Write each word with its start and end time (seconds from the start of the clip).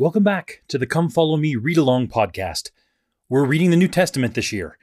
Welcome 0.00 0.22
back 0.22 0.62
to 0.68 0.78
the 0.78 0.86
Come 0.86 1.10
Follow 1.10 1.36
Me 1.36 1.56
Read 1.56 1.76
Along 1.76 2.08
podcast. 2.08 2.70
We're 3.28 3.44
reading 3.44 3.68
the 3.68 3.76
New 3.76 3.86
Testament 3.86 4.32
this 4.32 4.50
year. 4.50 4.78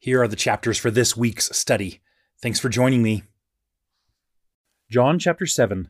Here 0.00 0.20
are 0.20 0.26
the 0.26 0.34
chapters 0.34 0.76
for 0.76 0.90
this 0.90 1.16
week's 1.16 1.56
study. 1.56 2.00
Thanks 2.42 2.58
for 2.58 2.68
joining 2.68 3.00
me. 3.00 3.22
John 4.90 5.20
chapter 5.20 5.46
7. 5.46 5.88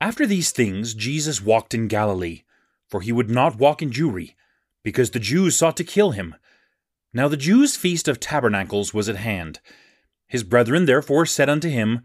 After 0.00 0.26
these 0.26 0.50
things, 0.50 0.94
Jesus 0.94 1.40
walked 1.40 1.74
in 1.74 1.86
Galilee, 1.86 2.42
for 2.88 3.02
he 3.02 3.12
would 3.12 3.30
not 3.30 3.56
walk 3.56 3.82
in 3.82 3.92
Jewry, 3.92 4.34
because 4.82 5.12
the 5.12 5.20
Jews 5.20 5.54
sought 5.54 5.76
to 5.76 5.84
kill 5.84 6.10
him. 6.10 6.34
Now 7.12 7.28
the 7.28 7.36
Jews' 7.36 7.76
feast 7.76 8.08
of 8.08 8.18
tabernacles 8.18 8.92
was 8.92 9.08
at 9.08 9.14
hand. 9.14 9.60
His 10.26 10.42
brethren 10.42 10.86
therefore 10.86 11.24
said 11.24 11.48
unto 11.48 11.68
him, 11.68 12.00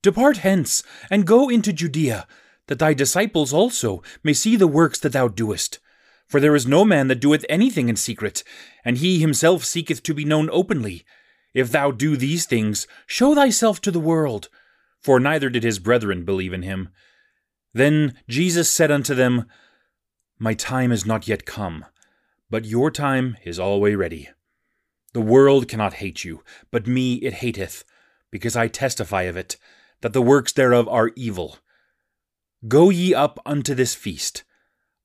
Depart 0.00 0.36
hence, 0.36 0.84
and 1.10 1.26
go 1.26 1.48
into 1.48 1.72
Judea 1.72 2.28
that 2.66 2.78
thy 2.78 2.94
disciples 2.94 3.52
also 3.52 4.02
may 4.22 4.32
see 4.32 4.56
the 4.56 4.66
works 4.66 4.98
that 5.00 5.12
thou 5.12 5.28
doest. 5.28 5.78
For 6.26 6.40
there 6.40 6.56
is 6.56 6.66
no 6.66 6.84
man 6.84 7.08
that 7.08 7.20
doeth 7.20 7.44
anything 7.48 7.88
in 7.88 7.96
secret, 7.96 8.42
and 8.84 8.98
he 8.98 9.20
himself 9.20 9.64
seeketh 9.64 10.02
to 10.04 10.14
be 10.14 10.24
known 10.24 10.48
openly. 10.50 11.04
If 11.52 11.70
thou 11.70 11.90
do 11.90 12.16
these 12.16 12.46
things, 12.46 12.86
show 13.06 13.34
thyself 13.34 13.80
to 13.82 13.90
the 13.90 14.00
world. 14.00 14.48
For 15.00 15.20
neither 15.20 15.50
did 15.50 15.62
his 15.62 15.78
brethren 15.78 16.24
believe 16.24 16.52
in 16.52 16.62
him. 16.62 16.88
Then 17.72 18.14
Jesus 18.28 18.70
said 18.70 18.90
unto 18.90 19.14
them, 19.14 19.46
My 20.38 20.54
time 20.54 20.92
is 20.92 21.04
not 21.04 21.28
yet 21.28 21.44
come, 21.44 21.84
but 22.48 22.64
your 22.64 22.90
time 22.90 23.36
is 23.44 23.58
alway 23.58 23.94
ready. 23.94 24.28
The 25.12 25.20
world 25.20 25.68
cannot 25.68 25.94
hate 25.94 26.24
you, 26.24 26.42
but 26.70 26.86
me 26.86 27.14
it 27.16 27.34
hateth, 27.34 27.84
because 28.30 28.56
I 28.56 28.66
testify 28.66 29.22
of 29.22 29.36
it, 29.36 29.56
that 30.00 30.12
the 30.12 30.22
works 30.22 30.52
thereof 30.52 30.88
are 30.88 31.12
evil. 31.14 31.58
Go 32.66 32.88
ye 32.88 33.12
up 33.12 33.38
unto 33.44 33.74
this 33.74 33.94
feast. 33.94 34.44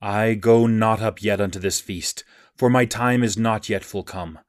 I 0.01 0.33
go 0.35 0.65
not 0.65 1.01
up 1.01 1.21
yet 1.21 1.41
unto 1.41 1.59
this 1.59 1.81
feast, 1.81 2.23
for 2.55 2.69
my 2.69 2.85
time 2.85 3.21
is 3.21 3.37
not 3.37 3.67
yet 3.67 3.83
full 3.83 4.03
come. 4.03 4.39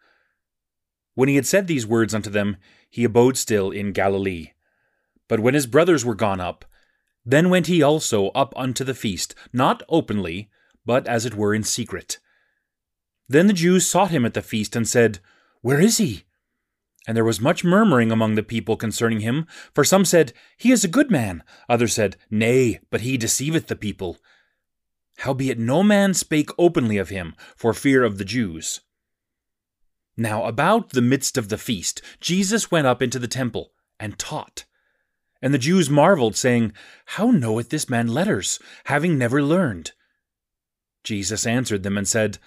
When 1.15 1.29
he 1.29 1.35
had 1.35 1.47
said 1.47 1.67
these 1.67 1.87
words 1.87 2.15
unto 2.15 2.31
them, 2.31 2.57
he 2.89 3.03
abode 3.03 3.37
still 3.37 3.71
in 3.73 3.93
Galilee. 3.93 4.53
But 5.29 5.41
when 5.41 5.55
his 5.55 5.67
brothers 5.67 6.05
were 6.05 6.15
gone 6.15 6.41
up, 6.41 6.65
then 7.25 7.51
went 7.51 7.67
he 7.67 7.83
also 7.83 8.29
up 8.29 8.53
unto 8.57 8.85
the 8.85 8.95
feast, 8.95 9.35
not 9.53 9.83
openly, 9.89 10.51
but 10.87 11.09
as 11.09 11.27
it 11.27 11.35
were 11.35 11.55
in 11.55 11.65
secret. 11.65 12.19
Then 13.29 13.49
the 13.49 13.53
Jews 13.53 13.87
sought 13.87 14.11
him 14.11 14.25
at 14.25 14.35
the 14.35 14.43
feast, 14.43 14.77
and 14.77 14.89
said, 14.89 15.19
Where 15.63 15.81
is 15.81 15.99
he? 15.99 16.25
And 17.07 17.17
there 17.17 17.25
was 17.25 17.41
much 17.41 17.65
murmuring 17.65 18.13
among 18.13 18.35
the 18.35 18.43
people 18.43 18.77
concerning 18.77 19.21
him, 19.21 19.47
for 19.75 19.85
some 19.85 20.05
said, 20.05 20.33
He 20.57 20.71
is 20.71 20.85
a 20.85 20.89
good 20.89 21.11
man. 21.11 21.43
Others 21.69 21.95
said, 21.95 22.17
Nay, 22.31 22.81
but 22.91 23.01
he 23.01 23.17
deceiveth 23.17 23.69
the 23.69 23.77
people. 23.77 24.19
Howbeit 25.19 25.59
no 25.59 25.83
man 25.83 26.15
spake 26.15 26.51
openly 26.59 26.99
of 26.99 27.09
him, 27.09 27.35
for 27.57 27.73
fear 27.73 28.05
of 28.05 28.19
the 28.19 28.25
Jews. 28.25 28.81
Now 30.17 30.45
about 30.45 30.91
the 30.91 31.03
midst 31.03 31.39
of 31.39 31.49
the 31.49 31.59
feast, 31.59 32.03
Jesus 32.21 32.71
went 32.71 32.87
up 32.87 33.01
into 33.01 33.19
the 33.19 33.29
temple, 33.29 33.73
and 33.99 34.19
taught. 34.19 34.65
And 35.43 35.55
the 35.55 35.59
Jews 35.59 35.89
marveled, 35.89 36.37
saying, 36.37 36.73
How 37.07 37.31
knoweth 37.31 37.71
this 37.71 37.89
man 37.89 38.09
letters, 38.09 38.59
having 38.85 39.17
never 39.17 39.43
learned? 39.43 39.93
Jesus 41.03 41.47
answered 41.47 41.83
them 41.83 41.97
and 41.97 42.07
said, 42.07 42.39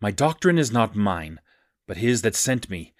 My 0.00 0.10
doctrine 0.10 0.58
is 0.58 0.72
not 0.72 0.96
mine, 0.96 1.40
but 1.86 1.98
his 1.98 2.22
that 2.22 2.34
sent 2.34 2.68
me. 2.68 2.92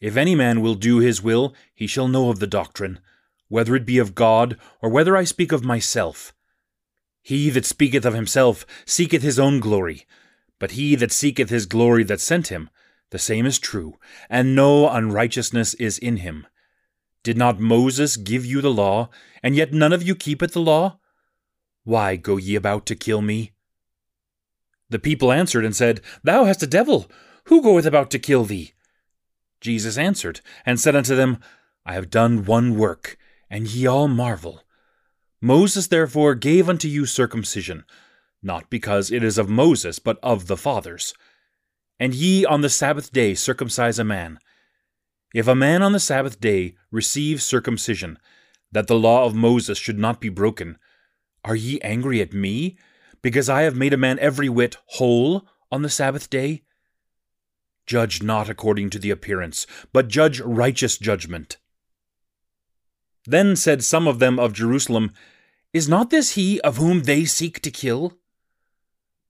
If 0.00 0.16
any 0.16 0.34
man 0.34 0.62
will 0.62 0.74
do 0.74 0.98
his 0.98 1.22
will, 1.22 1.54
he 1.74 1.86
shall 1.86 2.08
know 2.08 2.30
of 2.30 2.38
the 2.38 2.46
doctrine, 2.46 3.00
whether 3.48 3.76
it 3.76 3.84
be 3.84 3.98
of 3.98 4.14
God, 4.14 4.56
or 4.80 4.88
whether 4.88 5.16
I 5.16 5.24
speak 5.24 5.52
of 5.52 5.64
myself. 5.64 6.32
He 7.22 7.50
that 7.50 7.66
speaketh 7.66 8.06
of 8.06 8.14
himself 8.14 8.64
seeketh 8.86 9.22
his 9.22 9.38
own 9.38 9.60
glory, 9.60 10.06
but 10.58 10.72
he 10.72 10.94
that 10.96 11.12
seeketh 11.12 11.50
his 11.50 11.66
glory 11.66 12.02
that 12.04 12.20
sent 12.20 12.48
him, 12.48 12.70
the 13.10 13.18
same 13.18 13.44
is 13.44 13.58
true, 13.58 13.98
and 14.28 14.54
no 14.54 14.88
unrighteousness 14.88 15.74
is 15.74 15.98
in 15.98 16.18
him. 16.18 16.46
Did 17.22 17.36
not 17.36 17.60
Moses 17.60 18.16
give 18.16 18.46
you 18.46 18.60
the 18.60 18.70
law, 18.70 19.10
and 19.42 19.54
yet 19.54 19.72
none 19.72 19.92
of 19.92 20.02
you 20.02 20.14
keepeth 20.14 20.52
the 20.52 20.60
law? 20.60 20.98
Why 21.84 22.16
go 22.16 22.36
ye 22.36 22.54
about 22.54 22.86
to 22.86 22.96
kill 22.96 23.20
me? 23.20 23.52
The 24.88 24.98
people 24.98 25.32
answered 25.32 25.64
and 25.64 25.76
said, 25.76 26.00
Thou 26.22 26.44
hast 26.44 26.62
a 26.62 26.66
devil. 26.66 27.10
Who 27.44 27.62
goeth 27.62 27.84
about 27.84 28.10
to 28.12 28.18
kill 28.18 28.44
thee? 28.44 28.72
Jesus 29.60 29.98
answered, 29.98 30.40
and 30.64 30.80
said 30.80 30.96
unto 30.96 31.14
them, 31.14 31.38
I 31.84 31.94
have 31.94 32.10
done 32.10 32.44
one 32.44 32.76
work, 32.76 33.16
and 33.48 33.66
ye 33.66 33.86
all 33.86 34.08
marvel. 34.08 34.62
Moses 35.40 35.86
therefore 35.86 36.34
gave 36.34 36.68
unto 36.68 36.88
you 36.88 37.06
circumcision, 37.06 37.84
not 38.42 38.70
because 38.70 39.10
it 39.10 39.22
is 39.22 39.38
of 39.38 39.48
Moses, 39.48 39.98
but 39.98 40.18
of 40.22 40.46
the 40.46 40.56
fathers. 40.56 41.14
And 41.98 42.14
ye 42.14 42.44
on 42.44 42.60
the 42.60 42.68
Sabbath 42.70 43.12
day 43.12 43.34
circumcise 43.34 43.98
a 43.98 44.04
man. 44.04 44.38
If 45.34 45.46
a 45.46 45.54
man 45.54 45.82
on 45.82 45.92
the 45.92 46.00
Sabbath 46.00 46.40
day 46.40 46.74
receive 46.90 47.42
circumcision, 47.42 48.18
that 48.72 48.86
the 48.86 48.98
law 48.98 49.24
of 49.24 49.34
Moses 49.34 49.78
should 49.78 49.98
not 49.98 50.20
be 50.20 50.28
broken, 50.28 50.78
are 51.44 51.56
ye 51.56 51.80
angry 51.80 52.20
at 52.20 52.32
me, 52.32 52.78
because 53.22 53.48
I 53.48 53.62
have 53.62 53.76
made 53.76 53.92
a 53.92 53.98
man 53.98 54.18
every 54.18 54.48
whit 54.48 54.76
whole 54.86 55.46
on 55.70 55.82
the 55.82 55.88
Sabbath 55.88 56.30
day? 56.30 56.62
Judge 57.90 58.22
not 58.22 58.48
according 58.48 58.88
to 58.90 59.00
the 59.00 59.10
appearance, 59.10 59.66
but 59.92 60.06
judge 60.06 60.38
righteous 60.38 60.96
judgment. 60.96 61.56
Then 63.26 63.56
said 63.56 63.82
some 63.82 64.06
of 64.06 64.20
them 64.20 64.38
of 64.38 64.52
Jerusalem, 64.52 65.10
Is 65.72 65.88
not 65.88 66.10
this 66.10 66.36
he 66.36 66.60
of 66.60 66.76
whom 66.76 67.02
they 67.02 67.24
seek 67.24 67.60
to 67.62 67.70
kill? 67.72 68.16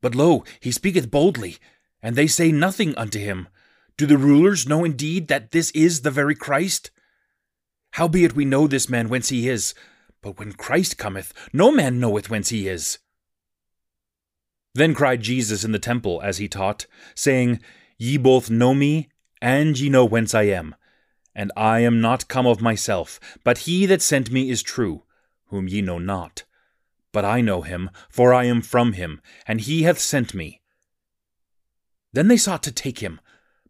But 0.03 0.15
lo, 0.15 0.45
he 0.61 0.73
speaketh 0.73 1.11
boldly, 1.11 1.57
and 2.03 2.17
they 2.17 2.27
say 2.27 2.53
nothing 2.53 2.95
unto 2.97 3.19
him. 3.19 3.49
Do 3.97 4.05
the 4.05 4.19
rulers 4.19 4.69
know 4.69 4.85
indeed 4.85 5.29
that 5.29 5.53
this 5.53 5.71
is 5.71 6.03
the 6.03 6.11
very 6.11 6.35
Christ? 6.35 6.91
Howbeit 7.93 8.35
we 8.35 8.45
know 8.45 8.67
this 8.67 8.91
man 8.91 9.09
whence 9.09 9.31
he 9.31 9.49
is, 9.49 9.73
but 10.21 10.39
when 10.39 10.53
Christ 10.53 10.99
cometh, 10.99 11.33
no 11.55 11.73
man 11.73 11.99
knoweth 11.99 12.29
whence 12.29 12.51
he 12.51 12.69
is. 12.69 12.99
Then 14.75 14.93
cried 14.93 15.23
Jesus 15.23 15.65
in 15.65 15.73
the 15.73 15.79
temple 15.79 16.21
as 16.23 16.37
he 16.37 16.47
taught, 16.47 16.85
saying, 17.15 17.61
Ye 18.03 18.17
both 18.17 18.49
know 18.49 18.73
me, 18.73 19.11
and 19.43 19.79
ye 19.79 19.91
know 19.91 20.07
whence 20.07 20.35
I 20.35 20.45
am. 20.45 20.75
And 21.35 21.53
I 21.55 21.81
am 21.81 22.01
not 22.01 22.29
come 22.29 22.47
of 22.47 22.63
myself, 22.63 23.21
but 23.45 23.59
he 23.59 23.85
that 23.85 24.01
sent 24.01 24.31
me 24.31 24.49
is 24.49 24.63
true, 24.63 25.03
whom 25.49 25.69
ye 25.69 25.83
know 25.83 25.99
not. 25.99 26.45
But 27.13 27.27
I 27.27 27.43
know 27.43 27.61
him, 27.61 27.91
for 28.09 28.33
I 28.33 28.45
am 28.45 28.63
from 28.63 28.95
him, 28.95 29.21
and 29.47 29.61
he 29.61 29.83
hath 29.83 29.99
sent 29.99 30.33
me. 30.33 30.63
Then 32.15 32.29
they 32.29 32.39
sought 32.39 32.63
to 32.63 32.73
take 32.73 33.01
him, 33.01 33.21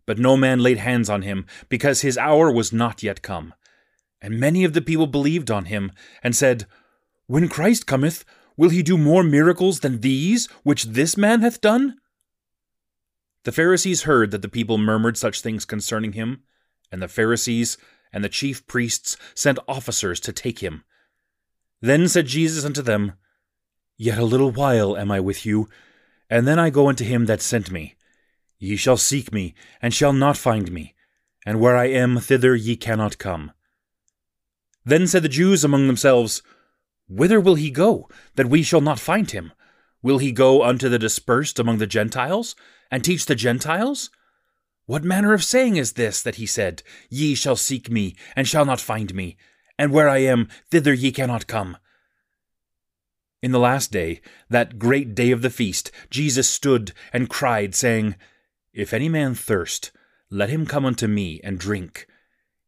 but 0.06 0.20
no 0.20 0.36
man 0.36 0.60
laid 0.60 0.78
hands 0.78 1.10
on 1.10 1.22
him, 1.22 1.44
because 1.68 2.02
his 2.02 2.16
hour 2.16 2.52
was 2.52 2.72
not 2.72 3.02
yet 3.02 3.22
come. 3.22 3.52
And 4.22 4.38
many 4.38 4.62
of 4.62 4.74
the 4.74 4.80
people 4.80 5.08
believed 5.08 5.50
on 5.50 5.64
him, 5.64 5.90
and 6.22 6.36
said, 6.36 6.66
When 7.26 7.48
Christ 7.48 7.84
cometh, 7.84 8.24
will 8.56 8.70
he 8.70 8.84
do 8.84 8.96
more 8.96 9.24
miracles 9.24 9.80
than 9.80 10.02
these 10.02 10.46
which 10.62 10.84
this 10.84 11.16
man 11.16 11.40
hath 11.40 11.60
done? 11.60 11.96
The 13.44 13.52
Pharisees 13.52 14.02
heard 14.02 14.30
that 14.30 14.42
the 14.42 14.48
people 14.48 14.76
murmured 14.76 15.16
such 15.16 15.40
things 15.40 15.64
concerning 15.64 16.12
him, 16.12 16.42
and 16.92 17.00
the 17.00 17.08
Pharisees 17.08 17.78
and 18.12 18.22
the 18.22 18.28
chief 18.28 18.66
priests 18.66 19.16
sent 19.34 19.58
officers 19.66 20.20
to 20.20 20.32
take 20.32 20.58
him. 20.58 20.84
Then 21.80 22.08
said 22.08 22.26
Jesus 22.26 22.64
unto 22.64 22.82
them, 22.82 23.14
Yet 23.96 24.18
a 24.18 24.24
little 24.24 24.50
while 24.50 24.96
am 24.96 25.10
I 25.10 25.20
with 25.20 25.46
you, 25.46 25.68
and 26.28 26.46
then 26.46 26.58
I 26.58 26.70
go 26.70 26.88
unto 26.88 27.04
him 27.04 27.26
that 27.26 27.40
sent 27.40 27.70
me. 27.70 27.96
Ye 28.58 28.76
shall 28.76 28.98
seek 28.98 29.32
me, 29.32 29.54
and 29.80 29.94
shall 29.94 30.12
not 30.12 30.36
find 30.36 30.70
me, 30.70 30.94
and 31.46 31.60
where 31.60 31.76
I 31.76 31.86
am, 31.86 32.18
thither 32.18 32.54
ye 32.54 32.76
cannot 32.76 33.18
come. 33.18 33.52
Then 34.84 35.06
said 35.06 35.22
the 35.22 35.28
Jews 35.28 35.64
among 35.64 35.86
themselves, 35.86 36.42
Whither 37.08 37.40
will 37.40 37.54
he 37.54 37.70
go, 37.70 38.08
that 38.36 38.48
we 38.48 38.62
shall 38.62 38.80
not 38.80 38.98
find 38.98 39.30
him? 39.30 39.52
Will 40.02 40.18
he 40.18 40.32
go 40.32 40.62
unto 40.62 40.88
the 40.88 40.98
dispersed 40.98 41.58
among 41.58 41.78
the 41.78 41.86
Gentiles, 41.86 42.54
and 42.90 43.04
teach 43.04 43.26
the 43.26 43.34
Gentiles? 43.34 44.10
What 44.86 45.04
manner 45.04 45.32
of 45.32 45.44
saying 45.44 45.76
is 45.76 45.92
this 45.92 46.22
that 46.22 46.36
he 46.36 46.46
said, 46.46 46.82
Ye 47.08 47.34
shall 47.34 47.56
seek 47.56 47.90
me, 47.90 48.16
and 48.34 48.48
shall 48.48 48.64
not 48.64 48.80
find 48.80 49.14
me, 49.14 49.36
and 49.78 49.92
where 49.92 50.08
I 50.08 50.18
am, 50.18 50.48
thither 50.70 50.92
ye 50.92 51.12
cannot 51.12 51.46
come? 51.46 51.76
In 53.42 53.52
the 53.52 53.58
last 53.58 53.90
day, 53.90 54.20
that 54.48 54.78
great 54.78 55.14
day 55.14 55.30
of 55.30 55.42
the 55.42 55.50
feast, 55.50 55.90
Jesus 56.10 56.48
stood 56.48 56.92
and 57.12 57.30
cried, 57.30 57.74
saying, 57.74 58.16
If 58.74 58.92
any 58.92 59.08
man 59.08 59.34
thirst, 59.34 59.92
let 60.28 60.50
him 60.50 60.66
come 60.66 60.84
unto 60.84 61.06
me 61.06 61.40
and 61.42 61.58
drink. 61.58 62.06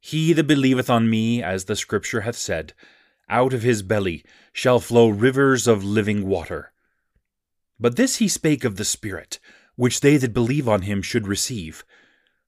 He 0.00 0.32
that 0.32 0.44
believeth 0.44 0.88
on 0.88 1.10
me, 1.10 1.42
as 1.42 1.66
the 1.66 1.76
Scripture 1.76 2.22
hath 2.22 2.36
said, 2.36 2.72
out 3.28 3.52
of 3.52 3.62
his 3.62 3.82
belly 3.82 4.24
shall 4.52 4.80
flow 4.80 5.08
rivers 5.08 5.66
of 5.66 5.84
living 5.84 6.26
water. 6.26 6.72
But 7.78 7.96
this 7.96 8.16
he 8.16 8.28
spake 8.28 8.64
of 8.64 8.76
the 8.76 8.84
Spirit, 8.84 9.38
which 9.76 10.00
they 10.00 10.16
that 10.16 10.34
believe 10.34 10.68
on 10.68 10.82
him 10.82 11.02
should 11.02 11.26
receive. 11.26 11.84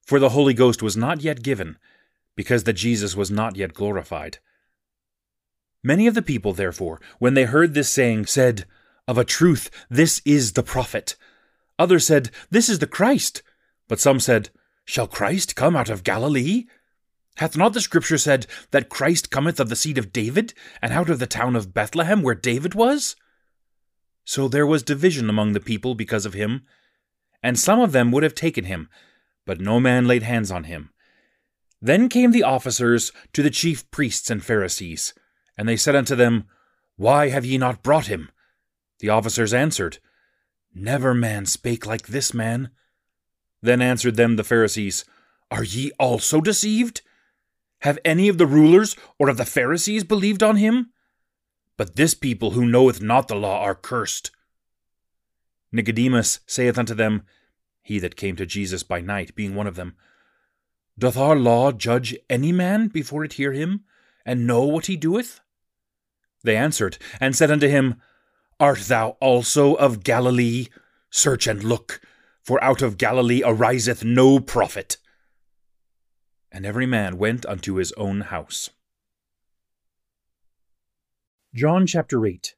For 0.03 0.19
the 0.19 0.31
Holy 0.31 0.55
Ghost 0.55 0.82
was 0.82 0.97
not 0.97 1.23
yet 1.23 1.43
given, 1.43 1.79
because 2.37 2.65
that 2.65 2.75
Jesus 2.75 3.17
was 3.17 3.31
not 3.31 3.56
yet 3.56 3.75
glorified. 3.75 4.38
Many 5.82 6.06
of 6.06 6.15
the 6.15 6.23
people, 6.23 6.53
therefore, 6.53 7.00
when 7.19 7.35
they 7.35 7.44
heard 7.44 7.75
this 7.75 7.91
saying, 7.91 8.26
said, 8.26 8.65
Of 9.06 9.19
a 9.19 9.25
truth, 9.25 9.71
this 9.91 10.21
is 10.25 10.53
the 10.53 10.62
prophet. 10.62 11.17
Others 11.79 12.06
said, 12.06 12.31
This 12.50 12.69
is 12.69 12.79
the 12.79 12.87
Christ. 12.87 13.43
But 13.88 14.00
some 14.00 14.20
said, 14.20 14.50
Shall 14.85 15.06
Christ 15.06 15.56
come 15.56 15.77
out 15.77 15.91
of 15.91 16.05
Galilee? 16.05 16.65
Hath 17.37 17.56
not 17.56 17.73
the 17.73 17.81
Scripture 17.81 18.19
said 18.19 18.47
that 18.70 18.88
Christ 18.88 19.31
cometh 19.31 19.59
of 19.59 19.69
the 19.69 19.77
seed 19.77 19.99
of 19.99 20.12
David, 20.12 20.55
and 20.81 20.93
out 20.93 21.11
of 21.11 21.19
the 21.19 21.27
town 21.27 21.56
of 21.56 21.75
Bethlehem 21.75 22.23
where 22.23 22.35
David 22.35 22.75
was? 22.75 23.17
So 24.25 24.49
there 24.49 24.67
was 24.67 24.82
division 24.82 25.29
among 25.29 25.53
the 25.53 25.61
people 25.61 25.94
because 25.94 26.25
of 26.25 26.35
him. 26.35 26.62
And 27.44 27.58
some 27.58 27.79
of 27.79 27.93
them 27.93 28.11
would 28.11 28.23
have 28.23 28.35
taken 28.35 28.64
him, 28.64 28.88
but 29.44 29.61
no 29.61 29.79
man 29.79 30.06
laid 30.06 30.23
hands 30.23 30.50
on 30.50 30.64
him. 30.64 30.88
Then 31.79 32.08
came 32.08 32.31
the 32.31 32.43
officers 32.43 33.12
to 33.35 33.43
the 33.43 33.50
chief 33.50 33.88
priests 33.91 34.31
and 34.31 34.43
Pharisees, 34.43 35.12
and 35.58 35.69
they 35.69 35.76
said 35.76 35.94
unto 35.94 36.17
them, 36.17 36.44
Why 36.96 37.29
have 37.29 37.44
ye 37.44 37.58
not 37.58 37.82
brought 37.82 38.06
him? 38.06 38.31
The 39.00 39.11
officers 39.11 39.52
answered, 39.52 39.99
Never 40.75 41.12
man 41.12 41.44
spake 41.44 41.85
like 41.85 42.06
this 42.06 42.32
man. 42.32 42.70
Then 43.61 43.82
answered 43.82 44.17
them 44.17 44.37
the 44.37 44.43
Pharisees, 44.43 45.05
Are 45.50 45.64
ye 45.64 45.93
also 45.99 46.41
deceived? 46.41 47.02
Have 47.81 47.99
any 48.06 48.31
of 48.31 48.38
the 48.38 48.46
rulers 48.46 48.96
or 49.19 49.29
of 49.29 49.37
the 49.37 49.44
Pharisees 49.44 50.02
believed 50.02 50.43
on 50.43 50.56
him? 50.56 50.93
But 51.76 51.96
this 51.96 52.14
people 52.14 52.52
who 52.52 52.64
knoweth 52.64 53.02
not 53.02 53.29
the 53.29 53.37
law 53.37 53.61
are 53.61 53.75
cursed. 53.75 54.31
Nicodemus 55.75 56.41
saith 56.47 56.79
unto 56.79 56.94
them, 56.94 57.25
he 57.82 57.99
that 57.99 58.17
came 58.17 58.37
to 58.37 58.47
Jesus 58.47 58.82
by 58.82 59.03
night 59.03 59.35
being 59.35 59.55
one 59.55 59.67
of 59.67 59.76
them, 59.76 59.94
Doth 60.99 61.19
our 61.19 61.37
law 61.37 61.73
judge 61.73 62.17
any 62.31 62.53
man 62.53 62.88
before 62.88 63.25
it 63.25 63.35
hear 63.35 63.53
him, 63.53 63.85
and 64.25 64.47
know 64.47 64.65
what 64.65 64.87
he 64.87 64.97
doeth? 64.97 65.41
They 66.43 66.56
answered, 66.56 66.97
and 67.21 67.37
said 67.37 67.50
unto 67.50 67.69
him, 67.69 68.00
Art 68.59 68.81
thou 68.81 69.17
also 69.21 69.75
of 69.75 70.03
Galilee? 70.03 70.69
Search 71.11 71.47
and 71.47 71.62
look, 71.62 72.00
for 72.43 72.62
out 72.65 72.81
of 72.81 72.97
Galilee 72.97 73.43
ariseth 73.44 74.03
no 74.03 74.41
prophet 74.41 74.97
and 76.55 76.65
every 76.65 76.87
man 76.87 77.19
went 77.19 77.44
unto 77.47 77.75
his 77.75 77.93
own 77.97 78.20
house. 78.20 78.70
John 81.53 81.85
chapter 81.85 82.25
8 82.25 82.55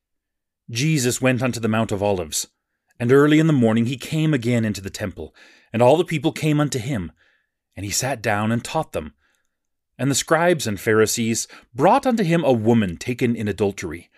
Jesus 0.71 1.23
went 1.23 1.43
unto 1.43 1.59
the 1.59 1.69
Mount 1.69 1.93
of 1.93 2.03
Olives, 2.03 2.49
and 2.99 3.13
early 3.13 3.39
in 3.39 3.47
the 3.47 3.53
morning 3.53 3.87
he 3.87 3.97
came 3.97 4.33
again 4.33 4.65
into 4.65 4.81
the 4.81 4.91
temple, 4.91 5.35
and 5.73 5.83
all 5.83 5.97
the 5.97 6.05
people 6.05 6.33
came 6.33 6.61
unto 6.61 6.79
him, 6.79 7.13
and 7.77 7.85
he 7.85 7.91
sat 7.91 8.23
down 8.23 8.51
and 8.53 8.65
taught 8.65 8.93
them. 8.93 9.15
And 9.99 10.11
the 10.11 10.15
scribes 10.15 10.67
and 10.67 10.81
Pharisees 10.81 11.49
brought 11.75 12.07
unto 12.07 12.23
him 12.23 12.45
a 12.45 12.53
woman 12.53 12.97
taken 12.97 13.35
in 13.35 13.49
adultery. 13.49 14.11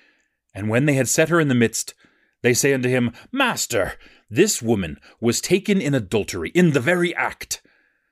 And 0.55 0.69
when 0.69 0.87
they 0.87 0.95
had 0.95 1.09
set 1.09 1.29
her 1.29 1.41
in 1.41 1.49
the 1.49 1.55
midst, 1.55 1.95
they 2.43 2.55
say 2.55 2.73
unto 2.73 2.89
him, 2.89 3.13
Master, 3.33 3.95
this 4.31 4.61
woman 4.61 4.99
was 5.21 5.41
taken 5.41 5.81
in 5.81 5.95
adultery, 5.95 6.51
in 6.51 6.73
the 6.73 6.81
very 6.81 7.15
act. 7.15 7.63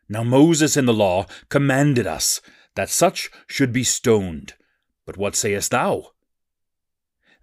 Now 0.09 0.23
Moses 0.23 0.77
in 0.77 0.87
the 0.87 0.95
law 0.95 1.27
commanded 1.49 2.07
us 2.07 2.41
that 2.75 2.91
such 2.91 3.31
should 3.47 3.73
be 3.73 3.85
stoned. 3.85 4.55
But 5.05 5.17
what 5.17 5.35
sayest 5.35 5.71
thou? 5.71 6.13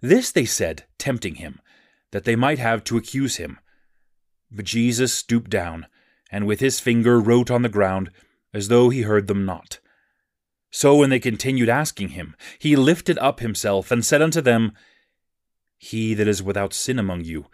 This 0.00 0.32
they 0.32 0.44
said, 0.44 0.84
tempting 0.98 1.36
him, 1.36 1.60
that 2.14 2.22
they 2.22 2.36
might 2.36 2.60
have 2.60 2.84
to 2.84 2.96
accuse 2.96 3.38
him. 3.38 3.58
But 4.48 4.66
Jesus 4.66 5.12
stooped 5.12 5.50
down, 5.50 5.88
and 6.30 6.46
with 6.46 6.60
his 6.60 6.78
finger 6.78 7.18
wrote 7.18 7.50
on 7.50 7.62
the 7.62 7.68
ground, 7.68 8.08
as 8.52 8.68
though 8.68 8.88
he 8.88 9.02
heard 9.02 9.26
them 9.26 9.44
not. 9.44 9.80
So 10.70 10.94
when 10.94 11.10
they 11.10 11.18
continued 11.18 11.68
asking 11.68 12.10
him, 12.10 12.36
he 12.60 12.76
lifted 12.76 13.18
up 13.18 13.40
himself, 13.40 13.90
and 13.90 14.04
said 14.04 14.22
unto 14.22 14.40
them, 14.40 14.74
He 15.76 16.14
that 16.14 16.28
is 16.28 16.40
without 16.40 16.72
sin 16.72 17.00
among 17.00 17.24
you, 17.24 17.46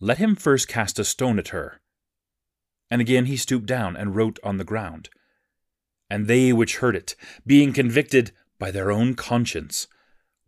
let 0.00 0.18
him 0.18 0.34
first 0.34 0.66
cast 0.66 0.98
a 0.98 1.04
stone 1.04 1.38
at 1.38 1.48
her. 1.48 1.80
And 2.90 3.00
again 3.00 3.26
he 3.26 3.36
stooped 3.36 3.66
down 3.66 3.96
and 3.96 4.16
wrote 4.16 4.40
on 4.42 4.56
the 4.56 4.64
ground. 4.64 5.10
And 6.10 6.26
they 6.26 6.52
which 6.52 6.78
heard 6.78 6.96
it, 6.96 7.14
being 7.46 7.72
convicted 7.72 8.32
by 8.58 8.72
their 8.72 8.90
own 8.90 9.14
conscience, 9.14 9.86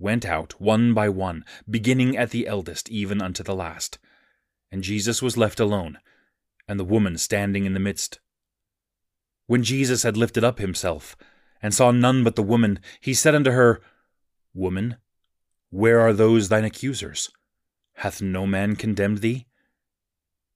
went 0.00 0.26
out 0.26 0.60
one 0.60 0.92
by 0.92 1.08
one, 1.08 1.44
beginning 1.68 2.16
at 2.16 2.30
the 2.30 2.48
eldest, 2.48 2.88
even 2.88 3.22
unto 3.22 3.44
the 3.44 3.54
last. 3.54 3.98
And 4.72 4.82
Jesus 4.82 5.22
was 5.22 5.36
left 5.36 5.60
alone, 5.60 5.98
and 6.66 6.80
the 6.80 6.84
woman 6.84 7.16
standing 7.16 7.66
in 7.66 7.74
the 7.74 7.78
midst. 7.78 8.18
When 9.46 9.62
Jesus 9.62 10.02
had 10.02 10.16
lifted 10.16 10.42
up 10.42 10.58
himself, 10.58 11.16
and 11.62 11.72
saw 11.72 11.92
none 11.92 12.24
but 12.24 12.34
the 12.34 12.42
woman, 12.42 12.80
he 13.00 13.14
said 13.14 13.36
unto 13.36 13.52
her, 13.52 13.80
Woman, 14.54 14.96
where 15.70 16.00
are 16.00 16.12
those 16.12 16.48
thine 16.48 16.64
accusers? 16.64 17.30
Hath 17.94 18.20
no 18.20 18.44
man 18.44 18.74
condemned 18.74 19.18
thee? 19.18 19.46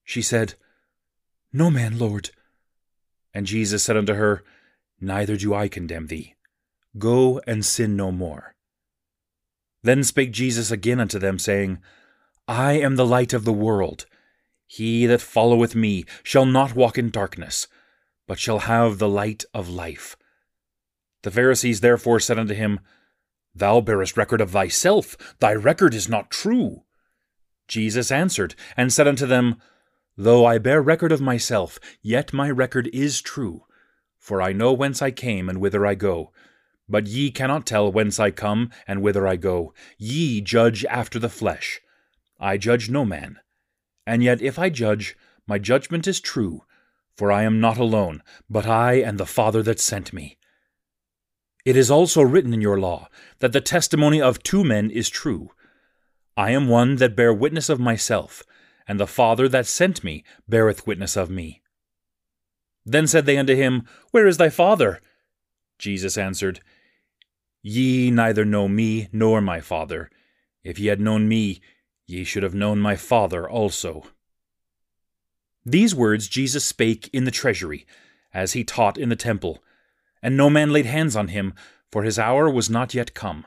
She 0.03 0.23
said, 0.23 0.55
no 1.57 1.71
man, 1.71 2.01
Lord. 2.01 2.31
And 3.33 3.47
Jesus 3.47 3.85
said 3.85 3.97
unto 3.97 4.15
her, 4.15 4.43
Neither 5.01 5.37
do 5.37 5.55
I 5.55 5.69
condemn 5.69 6.09
thee. 6.09 6.35
Go 6.99 7.41
and 7.47 7.65
sin 7.65 7.95
no 7.95 8.11
more. 8.11 8.54
Then 9.85 10.03
spake 10.03 10.33
Jesus 10.33 10.71
again 10.71 10.99
unto 10.99 11.19
them, 11.19 11.39
saying, 11.39 11.79
I 12.49 12.73
am 12.73 12.97
the 12.97 13.07
light 13.07 13.35
of 13.35 13.45
the 13.45 13.53
world. 13.53 14.07
He 14.67 15.05
that 15.07 15.21
followeth 15.21 15.75
me 15.75 16.07
shall 16.23 16.47
not 16.47 16.75
walk 16.75 16.97
in 16.97 17.11
darkness, 17.11 17.69
but 18.27 18.39
shall 18.39 18.61
have 18.61 18.99
the 18.99 19.09
light 19.09 19.45
of 19.53 19.69
life. 19.69 20.17
The 21.23 21.31
Pharisees 21.31 21.81
therefore 21.81 22.19
said 22.19 22.39
unto 22.39 22.55
him, 22.55 22.81
Thou 23.55 23.83
bearest 23.83 24.17
record 24.17 24.41
of 24.41 24.51
thyself, 24.51 25.17
thy 25.39 25.55
record 25.55 25.95
is 25.95 26.09
not 26.09 26.31
true. 26.31 26.85
Jesus 27.69 28.11
answered, 28.11 28.55
and 28.79 28.91
said 28.91 29.07
unto 29.07 29.27
them, 29.27 29.57
Though 30.17 30.47
I 30.47 30.57
bear 30.57 30.81
record 30.81 31.13
of 31.13 31.21
myself, 31.21 31.79
yet 32.01 32.33
my 32.33 32.51
record 32.51 32.89
is 32.93 33.21
true. 33.21 33.65
For 34.19 34.41
I 34.41 34.55
know 34.55 34.73
whence 34.73 35.03
I 35.03 35.11
came 35.11 35.51
and 35.51 35.61
whither 35.61 35.85
I 35.85 35.95
go. 35.95 36.33
But 36.89 37.07
ye 37.07 37.31
cannot 37.31 37.67
tell 37.67 37.91
whence 37.91 38.21
I 38.21 38.31
come 38.31 38.71
and 38.87 39.03
whither 39.03 39.27
I 39.27 39.37
go. 39.37 39.73
Ye 39.99 40.41
judge 40.41 40.85
after 40.87 41.19
the 41.19 41.29
flesh. 41.29 41.81
I 42.39 42.57
judge 42.59 42.91
no 42.91 43.05
man. 43.05 43.39
And 44.07 44.23
yet 44.23 44.43
if 44.43 44.59
I 44.59 44.69
judge, 44.71 45.17
my 45.47 45.59
judgment 45.59 46.07
is 46.07 46.21
true. 46.21 46.65
For 47.17 47.31
I 47.31 47.45
am 47.45 47.61
not 47.61 47.79
alone, 47.79 48.23
but 48.51 48.67
I 48.67 48.95
and 48.95 49.19
the 49.19 49.27
Father 49.27 49.63
that 49.63 49.81
sent 49.81 50.13
me. 50.13 50.37
It 51.65 51.77
is 51.77 51.91
also 51.91 52.23
written 52.23 52.53
in 52.53 52.61
your 52.61 52.79
law 52.79 53.09
that 53.39 53.53
the 53.53 53.61
testimony 53.61 54.21
of 54.21 54.43
two 54.43 54.65
men 54.65 54.91
is 54.91 55.09
true. 55.09 55.51
I 56.37 56.51
am 56.51 56.69
one 56.69 56.97
that 56.97 57.17
bear 57.17 57.33
witness 57.33 57.69
of 57.69 57.81
myself 57.81 58.43
and 58.87 59.01
the 59.01 59.07
Father 59.07 59.49
that 59.49 59.67
sent 59.67 60.05
me 60.05 60.25
beareth 60.49 60.87
witness 60.87 61.17
of 61.17 61.31
me. 61.31 61.63
Then 62.85 63.07
said 63.07 63.25
they 63.25 63.39
unto 63.39 63.55
him, 63.55 63.85
Where 64.11 64.27
is 64.27 64.37
thy 64.37 64.51
Father? 64.51 65.01
Jesus 65.79 66.19
answered, 66.19 66.61
Ye 67.67 68.11
neither 68.11 68.45
know 68.45 68.69
me 68.69 69.09
nor 69.11 69.41
my 69.41 69.59
Father. 69.59 70.11
If 70.63 70.79
ye 70.79 70.89
had 70.89 71.01
known 71.01 71.27
me, 71.27 71.63
ye 72.07 72.23
should 72.23 72.43
have 72.43 72.55
known 72.55 72.79
my 72.79 72.95
Father 72.95 73.49
also. 73.49 74.05
These 75.65 75.95
words 75.95 76.29
Jesus 76.29 76.63
spake 76.63 77.09
in 77.15 77.25
the 77.25 77.31
treasury, 77.31 77.87
as 78.35 78.53
he 78.53 78.65
taught 78.65 78.99
in 78.99 79.09
the 79.09 79.17
temple, 79.17 79.65
and 80.23 80.37
no 80.37 80.51
man 80.51 80.75
laid 80.75 80.85
hands 80.85 81.17
on 81.17 81.29
him, 81.29 81.55
for 81.91 82.03
his 82.03 82.19
hour 82.19 82.51
was 82.51 82.69
not 82.69 82.93
yet 82.93 83.15
come. 83.15 83.47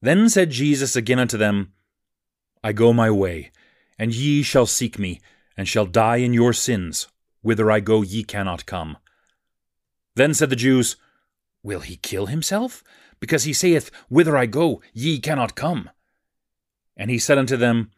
Then 0.00 0.28
said 0.28 0.50
Jesus 0.50 0.96
again 0.96 1.20
unto 1.20 1.38
them, 1.38 1.74
I 2.64 2.72
go 2.72 2.92
my 2.92 3.08
way, 3.08 3.52
and 4.00 4.12
ye 4.12 4.42
shall 4.42 4.66
seek 4.66 4.98
me, 4.98 5.20
and 5.56 5.68
shall 5.68 5.86
die 5.86 6.16
in 6.16 6.34
your 6.34 6.52
sins. 6.52 7.06
Whither 7.40 7.70
I 7.70 7.78
go 7.78 8.02
ye 8.02 8.24
cannot 8.24 8.66
come. 8.66 8.96
Then 10.16 10.34
said 10.34 10.50
the 10.50 10.56
Jews, 10.56 10.96
Will 11.62 11.80
he 11.80 11.94
kill 11.94 12.26
himself? 12.26 12.82
Because 13.22 13.44
he 13.44 13.52
saith, 13.52 13.92
Whither 14.08 14.36
I 14.36 14.46
go 14.46 14.82
ye 14.92 15.20
cannot 15.20 15.54
come. 15.54 15.88
And 16.96 17.08
he 17.08 17.20
said 17.20 17.38
unto 17.38 17.56
them, 17.56 17.92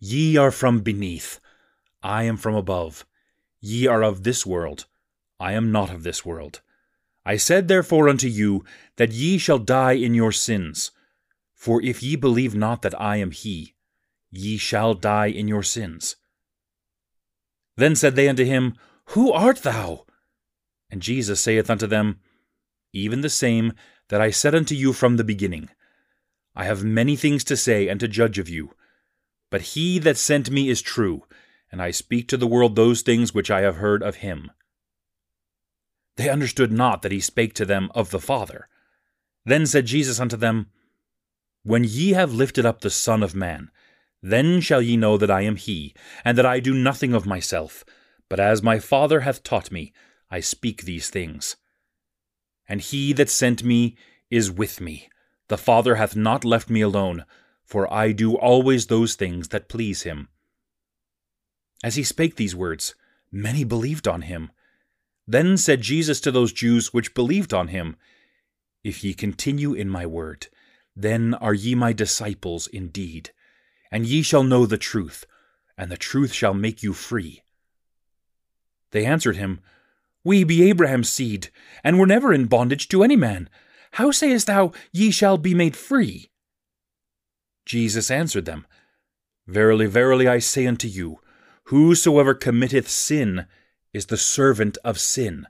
Ye 0.00 0.36
are 0.36 0.50
from 0.50 0.80
beneath, 0.80 1.38
I 2.02 2.24
am 2.24 2.36
from 2.36 2.56
above. 2.56 3.06
Ye 3.60 3.86
are 3.86 4.02
of 4.02 4.24
this 4.24 4.44
world, 4.44 4.86
I 5.38 5.52
am 5.52 5.70
not 5.70 5.90
of 5.90 6.02
this 6.02 6.26
world. 6.26 6.60
I 7.24 7.36
said 7.36 7.68
therefore 7.68 8.08
unto 8.08 8.26
you, 8.26 8.64
that 8.96 9.12
ye 9.12 9.38
shall 9.38 9.60
die 9.60 9.92
in 9.92 10.12
your 10.12 10.32
sins. 10.32 10.90
For 11.54 11.80
if 11.80 12.02
ye 12.02 12.16
believe 12.16 12.56
not 12.56 12.82
that 12.82 13.00
I 13.00 13.18
am 13.18 13.30
he, 13.30 13.76
ye 14.28 14.56
shall 14.56 14.92
die 14.92 15.26
in 15.26 15.46
your 15.46 15.62
sins. 15.62 16.16
Then 17.76 17.94
said 17.94 18.16
they 18.16 18.28
unto 18.28 18.44
him, 18.44 18.74
Who 19.10 19.30
art 19.30 19.58
thou? 19.58 20.04
And 20.90 21.00
Jesus 21.00 21.40
saith 21.40 21.70
unto 21.70 21.86
them, 21.86 22.18
Even 22.92 23.20
the 23.20 23.30
same 23.30 23.72
that 24.08 24.20
I 24.20 24.30
said 24.30 24.54
unto 24.54 24.74
you 24.74 24.92
from 24.92 25.16
the 25.16 25.24
beginning. 25.24 25.68
I 26.54 26.64
have 26.64 26.82
many 26.82 27.16
things 27.16 27.44
to 27.44 27.56
say 27.56 27.88
and 27.88 28.00
to 28.00 28.08
judge 28.08 28.38
of 28.38 28.48
you. 28.48 28.74
But 29.50 29.60
he 29.62 29.98
that 30.00 30.16
sent 30.16 30.50
me 30.50 30.68
is 30.68 30.82
true, 30.82 31.24
and 31.70 31.80
I 31.80 31.90
speak 31.90 32.28
to 32.28 32.36
the 32.36 32.46
world 32.46 32.76
those 32.76 33.02
things 33.02 33.32
which 33.32 33.50
I 33.50 33.60
have 33.60 33.76
heard 33.76 34.02
of 34.02 34.16
him. 34.16 34.50
They 36.16 36.28
understood 36.28 36.72
not 36.72 37.02
that 37.02 37.12
he 37.12 37.20
spake 37.20 37.54
to 37.54 37.64
them 37.64 37.90
of 37.94 38.10
the 38.10 38.20
Father. 38.20 38.68
Then 39.44 39.66
said 39.66 39.86
Jesus 39.86 40.18
unto 40.18 40.36
them, 40.36 40.66
When 41.62 41.84
ye 41.84 42.12
have 42.12 42.34
lifted 42.34 42.66
up 42.66 42.80
the 42.80 42.90
Son 42.90 43.22
of 43.22 43.34
Man, 43.34 43.70
Then 44.20 44.60
shall 44.60 44.82
ye 44.82 44.96
know 44.96 45.16
that 45.16 45.30
I 45.30 45.42
am 45.42 45.56
he, 45.56 45.94
and 46.24 46.36
that 46.36 46.46
I 46.46 46.58
do 46.60 46.74
nothing 46.74 47.14
of 47.14 47.24
myself, 47.24 47.84
but 48.28 48.40
as 48.40 48.62
my 48.62 48.78
Father 48.78 49.20
hath 49.20 49.42
taught 49.44 49.70
me, 49.70 49.92
I 50.30 50.40
speak 50.40 50.82
these 50.82 51.08
things. 51.08 51.56
And 52.68 52.80
he 52.80 53.12
that 53.14 53.30
sent 53.30 53.64
me 53.64 53.96
is 54.30 54.50
with 54.50 54.80
me. 54.80 55.08
The 55.48 55.56
Father 55.56 55.94
hath 55.94 56.14
not 56.14 56.44
left 56.44 56.68
me 56.68 56.80
alone, 56.80 57.24
for 57.64 57.92
I 57.92 58.12
do 58.12 58.36
always 58.36 58.86
those 58.86 59.14
things 59.14 59.48
that 59.48 59.68
please 59.68 60.02
him. 60.02 60.28
As 61.82 61.96
he 61.96 62.02
spake 62.02 62.36
these 62.36 62.54
words, 62.54 62.94
many 63.32 63.64
believed 63.64 64.06
on 64.06 64.22
him. 64.22 64.50
Then 65.26 65.56
said 65.56 65.80
Jesus 65.80 66.20
to 66.20 66.30
those 66.30 66.52
Jews 66.52 66.92
which 66.92 67.14
believed 67.14 67.54
on 67.54 67.68
him, 67.68 67.96
If 68.84 69.02
ye 69.02 69.14
continue 69.14 69.72
in 69.72 69.88
my 69.88 70.04
word, 70.04 70.48
then 70.94 71.34
are 71.34 71.54
ye 71.54 71.74
my 71.74 71.92
disciples 71.92 72.66
indeed 72.66 73.30
and 73.90 74.06
ye 74.06 74.22
shall 74.22 74.42
know 74.42 74.66
the 74.66 74.78
truth, 74.78 75.24
and 75.76 75.90
the 75.90 75.96
truth 75.96 76.32
shall 76.32 76.54
make 76.54 76.82
you 76.82 76.92
free. 76.92 77.42
They 78.90 79.04
answered 79.04 79.36
him, 79.36 79.60
We 80.24 80.44
be 80.44 80.68
Abraham's 80.68 81.08
seed, 81.08 81.48
and 81.84 81.98
were 81.98 82.06
never 82.06 82.32
in 82.32 82.46
bondage 82.46 82.88
to 82.88 83.02
any 83.02 83.16
man. 83.16 83.48
How 83.92 84.10
sayest 84.10 84.46
thou, 84.46 84.72
Ye 84.92 85.10
shall 85.10 85.38
be 85.38 85.54
made 85.54 85.76
free? 85.76 86.30
Jesus 87.64 88.10
answered 88.10 88.44
them, 88.44 88.66
Verily, 89.46 89.86
verily, 89.86 90.28
I 90.28 90.38
say 90.38 90.66
unto 90.66 90.88
you, 90.88 91.20
Whosoever 91.64 92.34
committeth 92.34 92.88
sin 92.88 93.46
is 93.92 94.06
the 94.06 94.16
servant 94.16 94.78
of 94.84 94.98
sin. 94.98 95.46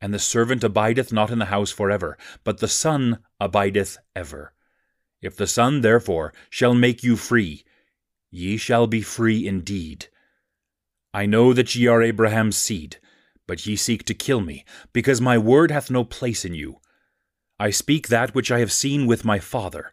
And 0.00 0.12
the 0.12 0.18
servant 0.18 0.62
abideth 0.62 1.12
not 1.12 1.30
in 1.30 1.38
the 1.38 1.46
house 1.46 1.70
for 1.70 1.90
ever, 1.90 2.18
but 2.44 2.58
the 2.58 2.68
Son 2.68 3.20
abideth 3.40 3.96
ever. 4.14 4.52
If 5.22 5.36
the 5.36 5.46
Son 5.46 5.80
therefore 5.80 6.34
shall 6.50 6.74
make 6.74 7.02
you 7.02 7.16
free, 7.16 7.64
ye 8.30 8.58
shall 8.58 8.86
be 8.86 9.00
free 9.00 9.46
indeed. 9.46 10.08
I 11.14 11.24
know 11.24 11.54
that 11.54 11.74
ye 11.74 11.86
are 11.86 12.02
Abraham's 12.02 12.58
seed, 12.58 12.98
but 13.46 13.66
ye 13.66 13.76
seek 13.76 14.04
to 14.04 14.14
kill 14.14 14.40
me, 14.40 14.64
because 14.92 15.20
my 15.20 15.36
word 15.38 15.70
hath 15.70 15.90
no 15.90 16.04
place 16.04 16.44
in 16.44 16.54
you. 16.54 16.80
I 17.58 17.70
speak 17.70 18.08
that 18.08 18.34
which 18.34 18.50
I 18.50 18.60
have 18.60 18.72
seen 18.72 19.06
with 19.06 19.24
my 19.24 19.38
father, 19.38 19.92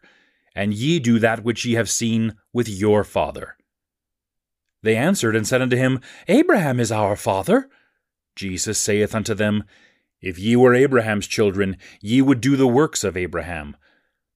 and 0.54 0.74
ye 0.74 0.98
do 0.98 1.18
that 1.18 1.44
which 1.44 1.64
ye 1.64 1.74
have 1.74 1.90
seen 1.90 2.34
with 2.52 2.68
your 2.68 3.04
father. 3.04 3.56
They 4.82 4.96
answered 4.96 5.36
and 5.36 5.46
said 5.46 5.62
unto 5.62 5.76
him, 5.76 6.00
Abraham 6.28 6.80
is 6.80 6.90
our 6.90 7.16
father. 7.16 7.68
Jesus 8.34 8.78
saith 8.78 9.14
unto 9.14 9.34
them, 9.34 9.64
If 10.20 10.38
ye 10.38 10.56
were 10.56 10.74
Abraham's 10.74 11.26
children, 11.26 11.76
ye 12.00 12.20
would 12.20 12.40
do 12.40 12.56
the 12.56 12.66
works 12.66 13.04
of 13.04 13.16
Abraham. 13.16 13.76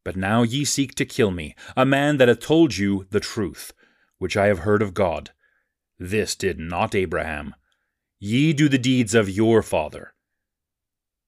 But 0.05 0.17
now 0.17 0.43
ye 0.43 0.65
seek 0.65 0.95
to 0.97 1.05
kill 1.05 1.33
me, 1.33 1.57
a 1.77 1.85
man 1.85 2.19
that 2.19 2.29
hath 2.29 2.41
told 2.41 2.77
you 2.77 3.07
the 3.11 3.19
truth, 3.19 3.73
which 4.19 4.37
I 4.37 4.47
have 4.47 4.61
heard 4.61 4.83
of 4.83 4.95
God. 4.95 5.31
This 5.99 6.37
did 6.37 6.61
not 6.61 6.95
Abraham. 6.95 7.55
Ye 8.19 8.53
do 8.53 8.69
the 8.69 8.79
deeds 8.79 9.15
of 9.15 9.29
your 9.29 9.63
father. 9.63 10.15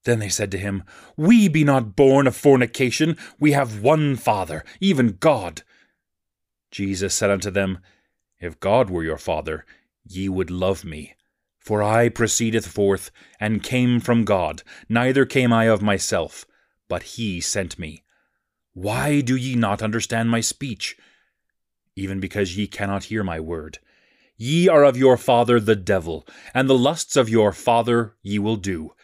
Then 0.04 0.21
they 0.21 0.28
said 0.28 0.50
to 0.52 0.59
him, 0.59 0.85
We 1.16 1.49
be 1.49 1.64
not 1.64 1.95
born 1.95 2.26
of 2.26 2.37
fornication, 2.37 3.16
we 3.38 3.52
have 3.52 3.83
one 3.83 4.16
Father, 4.16 4.64
even 4.80 5.18
God. 5.21 5.62
Jesus 6.71 7.14
said 7.14 7.30
unto 7.30 7.50
them, 7.50 7.78
If 8.40 8.61
God 8.61 8.88
were 8.88 9.04
your 9.04 9.18
Father, 9.18 9.66
ye 10.04 10.28
would 10.28 10.50
love 10.50 10.85
me. 10.85 11.14
For 11.59 11.83
I 11.83 12.09
proceedeth 12.09 12.66
forth, 12.66 13.11
and 13.38 13.62
came 13.62 14.00
from 14.00 14.25
God, 14.25 14.62
neither 14.88 15.26
came 15.26 15.52
I 15.52 15.64
of 15.64 15.83
myself, 15.83 16.47
but 16.88 17.02
he 17.02 17.40
sent 17.42 17.78
me. 17.78 18.02
Why 18.73 19.21
do 19.21 19.37
ye 19.37 19.54
not 19.54 19.83
understand 19.83 20.30
my 20.30 20.40
speech? 20.40 20.97
Even 21.97 22.21
because 22.21 22.57
ye 22.57 22.66
cannot 22.66 23.04
hear 23.04 23.23
my 23.23 23.40
word. 23.40 23.78
Ye 24.40 24.68
are 24.68 24.85
of 24.85 24.97
your 24.97 25.16
father 25.16 25.59
the 25.59 25.75
devil, 25.75 26.25
and 26.54 26.71
the 26.71 26.78
lusts 26.78 27.16
of 27.16 27.28
your 27.28 27.52
father 27.52 28.14
ye 28.23 28.38
will 28.38 28.57
do. 28.57 28.95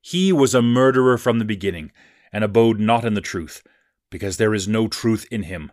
He 0.00 0.32
was 0.32 0.54
a 0.54 0.62
murderer 0.62 1.18
from 1.18 1.40
the 1.40 1.44
beginning, 1.44 1.90
and 2.32 2.44
abode 2.44 2.78
not 2.78 3.04
in 3.04 3.14
the 3.14 3.20
truth, 3.20 3.64
because 4.10 4.36
there 4.36 4.54
is 4.54 4.68
no 4.68 4.86
truth 4.86 5.26
in 5.28 5.42
him. 5.42 5.72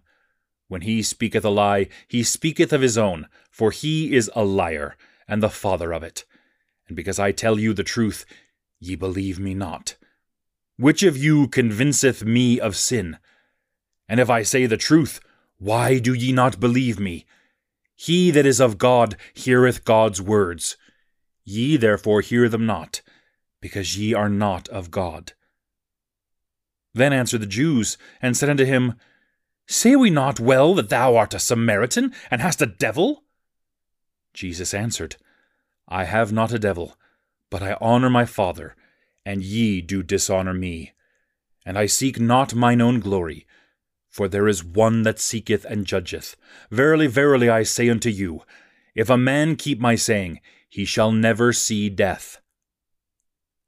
When 0.67 0.81
he 0.81 1.03
speaketh 1.03 1.45
a 1.45 1.51
lie, 1.51 1.89
he 2.07 2.23
speaketh 2.23 2.73
of 2.73 2.81
his 2.81 2.97
own, 2.97 3.27
for 3.51 3.69
he 3.69 4.15
is 4.15 4.31
a 4.35 4.43
liar, 4.43 4.97
and 5.27 5.43
the 5.43 5.49
father 5.49 5.93
of 5.93 6.01
it. 6.01 6.25
And 6.87 6.95
because 6.95 7.19
I 7.19 7.31
tell 7.31 7.59
you 7.59 7.73
the 7.73 7.83
truth, 7.83 8.25
ye 8.79 8.95
believe 8.95 9.37
me 9.37 9.53
not. 9.53 9.95
Which 10.77 11.03
of 11.03 11.15
you 11.15 11.47
convinceth 11.47 12.25
me 12.25 12.59
of 12.59 12.75
sin? 12.75 13.19
And 14.09 14.19
if 14.19 14.31
I 14.31 14.41
say 14.41 14.65
the 14.65 14.75
truth, 14.75 15.19
why 15.59 15.99
do 15.99 16.15
ye 16.15 16.31
not 16.31 16.59
believe 16.59 16.99
me? 16.99 17.27
He 18.03 18.31
that 18.31 18.45
is 18.45 18.59
of 18.59 18.77
God 18.77 19.15
heareth 19.33 19.85
God's 19.85 20.21
words. 20.21 20.75
Ye 21.45 21.77
therefore 21.77 22.19
hear 22.19 22.49
them 22.49 22.65
not, 22.65 23.01
because 23.61 23.97
ye 23.97 24.13
are 24.13 24.27
not 24.27 24.67
of 24.67 24.91
God. 24.91 25.31
Then 26.93 27.13
answered 27.13 27.39
the 27.39 27.47
Jews, 27.47 27.97
and 28.21 28.35
said 28.35 28.49
unto 28.49 28.65
him, 28.65 28.95
Say 29.67 29.95
we 29.95 30.09
not 30.09 30.37
well 30.37 30.73
that 30.73 30.89
thou 30.89 31.15
art 31.15 31.33
a 31.33 31.39
Samaritan, 31.39 32.13
and 32.29 32.41
hast 32.41 32.61
a 32.61 32.65
devil? 32.65 33.23
Jesus 34.33 34.73
answered, 34.73 35.15
I 35.87 36.03
have 36.03 36.33
not 36.33 36.51
a 36.51 36.59
devil, 36.59 36.97
but 37.49 37.63
I 37.63 37.77
honour 37.79 38.09
my 38.09 38.25
Father, 38.25 38.75
and 39.25 39.41
ye 39.41 39.79
do 39.79 40.03
dishonour 40.03 40.53
me. 40.53 40.91
And 41.65 41.77
I 41.77 41.85
seek 41.85 42.19
not 42.19 42.53
mine 42.53 42.81
own 42.81 42.99
glory, 42.99 43.47
for 44.13 44.27
there 44.27 44.47
is 44.47 44.63
one 44.63 45.01
that 45.01 45.19
seeketh 45.19 45.65
and 45.65 45.87
judgeth. 45.87 46.35
Verily, 46.69 47.07
verily, 47.07 47.49
I 47.49 47.63
say 47.63 47.89
unto 47.89 48.09
you, 48.09 48.43
if 48.93 49.09
a 49.09 49.17
man 49.17 49.55
keep 49.55 49.79
my 49.79 49.95
saying, 49.95 50.39
he 50.69 50.85
shall 50.85 51.11
never 51.11 51.51
see 51.51 51.89
death. 51.89 52.39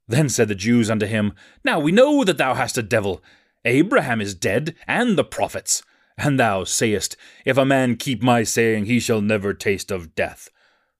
Then 0.06 0.28
said 0.28 0.46
the 0.46 0.54
Jews 0.54 0.88
unto 0.88 1.04
him, 1.04 1.32
Now 1.64 1.80
we 1.80 1.90
know 1.90 2.22
that 2.22 2.38
thou 2.38 2.54
hast 2.54 2.78
a 2.78 2.82
devil. 2.84 3.24
Abraham 3.64 4.20
is 4.20 4.36
dead, 4.36 4.76
and 4.86 5.18
the 5.18 5.24
prophets. 5.24 5.82
And 6.16 6.38
thou 6.38 6.62
sayest, 6.62 7.16
If 7.44 7.56
a 7.56 7.64
man 7.64 7.96
keep 7.96 8.22
my 8.22 8.44
saying, 8.44 8.84
he 8.84 9.00
shall 9.00 9.20
never 9.20 9.52
taste 9.52 9.90
of 9.90 10.14
death. 10.14 10.48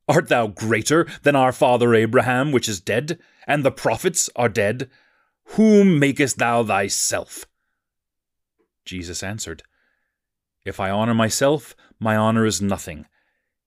Art 0.09 0.27
thou 0.27 0.49
greater 0.49 1.07
than 1.23 1.37
our 1.37 1.53
father 1.53 1.95
Abraham, 1.95 2.51
which 2.51 2.69
is 2.69 2.81
dead, 2.81 3.21
and 3.47 3.65
the 3.65 3.71
prophets 3.71 4.29
are 4.35 4.49
dead? 4.49 4.91
Whom 5.51 6.01
makest 6.01 6.39
thou 6.39 6.65
thyself? 6.65 7.47
Jesus 8.87 9.23
answered, 9.23 9.63
If 10.65 10.81
I 10.81 10.91
honour 10.91 11.15
myself, 11.15 11.77
my 11.99 12.17
honour 12.17 12.47
is 12.47 12.63
nothing. 12.63 13.07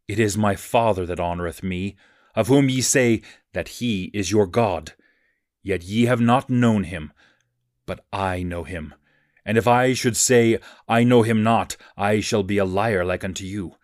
It 0.08 0.18
is 0.18 0.38
my 0.38 0.56
Father 0.56 1.06
that 1.06 1.20
honoureth 1.20 1.62
me, 1.62 1.96
of 2.34 2.48
whom 2.48 2.70
ye 2.70 2.82
say 2.82 3.22
that 3.54 3.68
he 3.68 4.06
is 4.14 4.32
your 4.32 4.48
God. 4.48 4.94
Yet 5.62 5.84
ye 5.84 6.06
have 6.06 6.22
not 6.22 6.50
known 6.50 6.86
him, 6.86 7.12
but 7.86 8.06
I 8.12 8.42
know 8.42 8.64
him. 8.64 8.96
And 9.46 9.58
if 9.58 9.68
I 9.68 9.94
should 9.94 10.16
say, 10.16 10.60
I 10.88 11.04
know 11.04 11.24
him 11.24 11.44
not, 11.44 11.76
I 11.98 12.22
shall 12.22 12.44
be 12.44 12.58
a 12.58 12.66
liar 12.66 13.04
like 13.04 13.24
unto 13.24 13.44
you. 13.44 13.76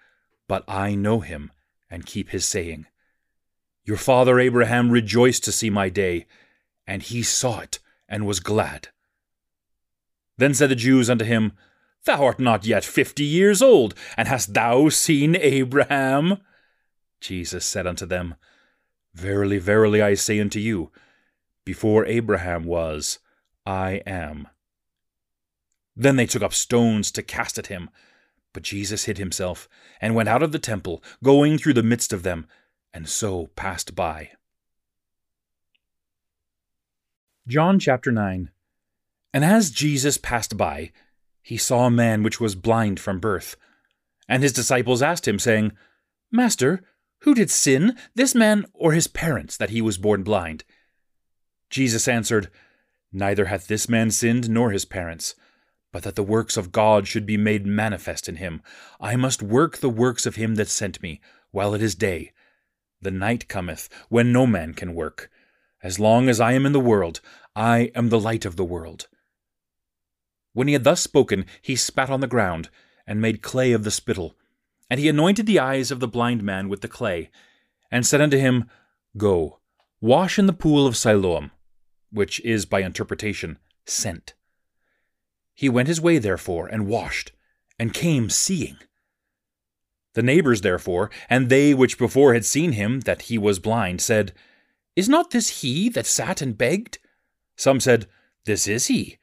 But 0.48 0.63
I 0.68 0.96
know 0.96 1.20
him, 1.20 1.51
and 1.89 2.06
keep 2.06 2.30
his 2.30 2.46
saying. 2.46 2.88
Your 3.84 3.98
father 3.98 4.39
Abraham 4.39 4.89
rejoiced 4.89 5.44
to 5.44 5.51
see 5.51 5.70
my 5.70 5.89
day, 5.89 6.27
and 6.88 7.01
he 7.01 7.24
saw 7.24 7.60
it, 7.60 7.80
and 8.08 8.25
was 8.25 8.39
glad. 8.39 8.89
Then 10.38 10.54
said 10.54 10.70
the 10.70 10.75
Jews 10.75 11.10
unto 11.10 11.25
him, 11.25 11.54
Thou 12.06 12.25
art 12.25 12.39
not 12.39 12.65
yet 12.65 12.84
fifty 12.84 13.24
years 13.24 13.62
old, 13.62 13.96
and 14.15 14.27
hast 14.27 14.54
thou 14.54 14.89
seen 14.89 15.36
Abraham? 15.36 16.38
Jesus 17.20 17.65
said 17.65 17.88
unto 17.88 18.06
them, 18.06 18.36
Verily, 19.13 19.58
verily, 19.58 20.01
I 20.01 20.13
say 20.13 20.39
unto 20.39 20.60
you, 20.60 20.92
before 21.63 22.06
Abraham 22.06 22.65
was, 22.65 23.20
I 23.65 24.01
am. 24.06 24.48
Then 25.96 26.18
they 26.18 26.25
took 26.25 26.44
up 26.44 26.54
stones 26.54 27.12
to 27.12 27.24
cast 27.24 27.58
at 27.58 27.68
him. 27.68 27.89
But 28.54 28.63
Jesus 28.63 29.04
hid 29.06 29.18
himself, 29.18 29.68
and 30.00 30.15
went 30.15 30.30
out 30.30 30.44
of 30.44 30.51
the 30.51 30.60
temple, 30.60 31.04
going 31.24 31.58
through 31.58 31.74
the 31.74 31.84
midst 31.84 32.13
of 32.13 32.24
them, 32.24 32.48
and 32.94 33.10
so 33.10 33.48
passed 33.56 33.96
by. 33.96 34.32
John 37.48 37.80
chapter 37.80 38.12
9 38.12 38.50
and 39.36 39.44
as 39.44 39.70
Jesus 39.70 40.18
passed 40.18 40.56
by, 40.56 40.94
he 41.42 41.58
saw 41.58 41.88
a 41.88 41.92
man 41.92 42.24
which 42.24 42.39
was 42.39 42.56
blind 42.56 43.01
from 43.01 43.20
birth. 43.20 43.58
And 44.30 44.42
his 44.42 44.54
disciples 44.54 45.01
asked 45.01 45.27
him, 45.27 45.39
saying, 45.39 45.74
Master, 46.32 46.82
who 47.24 47.36
did 47.36 47.51
sin, 47.51 47.98
this 48.15 48.34
man 48.34 48.65
or 48.74 48.94
his 48.94 49.08
parents, 49.08 49.58
that 49.58 49.72
he 49.72 49.82
was 49.82 49.98
born 49.98 50.24
blind? 50.24 50.63
Jesus 51.70 52.08
answered, 52.08 52.50
Neither 53.12 53.48
hath 53.48 53.68
this 53.68 53.89
man 53.89 54.10
sinned 54.10 54.50
nor 54.50 54.72
his 54.72 54.86
parents, 54.86 55.36
but 55.92 56.04
that 56.04 56.15
the 56.15 56.24
works 56.24 56.56
of 56.56 56.72
God 56.72 57.06
should 57.06 57.25
be 57.25 57.36
made 57.36 57.65
manifest 57.65 58.30
in 58.30 58.38
him. 58.38 58.62
I 59.01 59.18
must 59.18 59.44
work 59.44 59.80
the 59.80 59.89
works 59.89 60.25
of 60.25 60.38
him 60.38 60.56
that 60.56 60.70
sent 60.70 61.04
me, 61.04 61.20
while 61.51 61.74
it 61.74 61.82
is 61.82 61.94
day. 61.94 62.32
The 63.01 63.12
night 63.12 63.50
cometh, 63.50 63.89
when 64.08 64.32
no 64.32 64.48
man 64.48 64.74
can 64.74 64.96
work. 64.96 65.30
As 65.84 66.00
long 66.00 66.30
as 66.30 66.39
I 66.39 66.54
am 66.54 66.65
in 66.65 66.72
the 66.72 66.80
world, 66.80 67.20
I 67.54 67.92
am 67.96 68.08
the 68.08 68.20
light 68.20 68.46
of 68.46 68.56
the 68.56 68.63
world. 68.63 69.10
When 70.56 70.70
he 70.70 70.74
had 70.74 70.86
thus 70.86 71.02
spoken, 71.02 71.46
he 71.62 71.76
spat 71.76 72.10
on 72.10 72.22
the 72.22 72.28
ground, 72.28 72.70
and 73.06 73.20
made 73.20 73.42
clay 73.42 73.74
of 73.74 73.84
the 73.84 73.92
spittle. 73.92 74.38
And 74.90 75.02
he 75.02 75.10
anointed 75.10 75.46
the 75.46 75.60
eyes 75.60 75.92
of 75.92 76.00
the 76.00 76.08
blind 76.08 76.44
man 76.44 76.70
with 76.70 76.80
the 76.80 76.88
clay, 76.88 77.30
and 77.92 78.06
said 78.06 78.22
unto 78.22 78.38
him, 78.38 78.70
Go, 79.18 79.60
wash 80.00 80.40
in 80.40 80.46
the 80.46 80.54
pool 80.54 80.88
of 80.88 80.96
Siloam, 80.96 81.52
which 82.10 82.40
is 82.46 82.66
by 82.66 82.80
interpretation 82.80 83.60
sent. 83.84 84.34
He 85.54 85.68
went 85.68 85.90
his 85.90 86.00
way, 86.00 86.20
therefore, 86.20 86.68
and 86.68 86.88
washed, 86.88 87.34
and 87.78 87.94
came 87.94 88.30
seeing. 88.30 88.78
The 90.14 90.24
neighbors, 90.24 90.62
therefore, 90.62 91.12
and 91.30 91.50
they 91.50 91.74
which 91.74 91.98
before 91.98 92.34
had 92.34 92.46
seen 92.46 92.72
him 92.72 93.02
that 93.02 93.24
he 93.24 93.38
was 93.38 93.60
blind, 93.60 94.00
said, 94.00 94.32
Is 94.96 95.10
not 95.10 95.32
this 95.32 95.62
he 95.62 95.90
that 95.90 96.06
sat 96.06 96.42
and 96.42 96.58
begged? 96.58 97.00
Some 97.58 97.82
said, 97.82 98.08
This 98.46 98.70
is 98.70 98.88
he. 98.88 99.18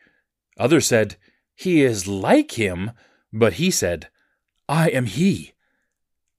Others 0.59 0.87
said, 0.87 1.17
He 1.55 1.83
is 1.83 2.07
like 2.07 2.53
him. 2.53 2.93
But 3.33 3.55
he 3.55 3.71
said, 3.71 4.09
I 4.69 4.91
am 4.91 5.07
he. 5.07 5.53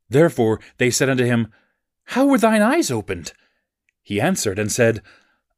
Therefore 0.09 0.59
they 0.77 0.91
said 0.91 1.09
unto 1.09 1.25
him, 1.25 1.51
How 2.05 2.25
were 2.25 2.37
thine 2.37 2.61
eyes 2.61 2.91
opened? 2.91 3.33
He 4.03 4.21
answered 4.21 4.59
and 4.59 4.71
said, 4.71 5.01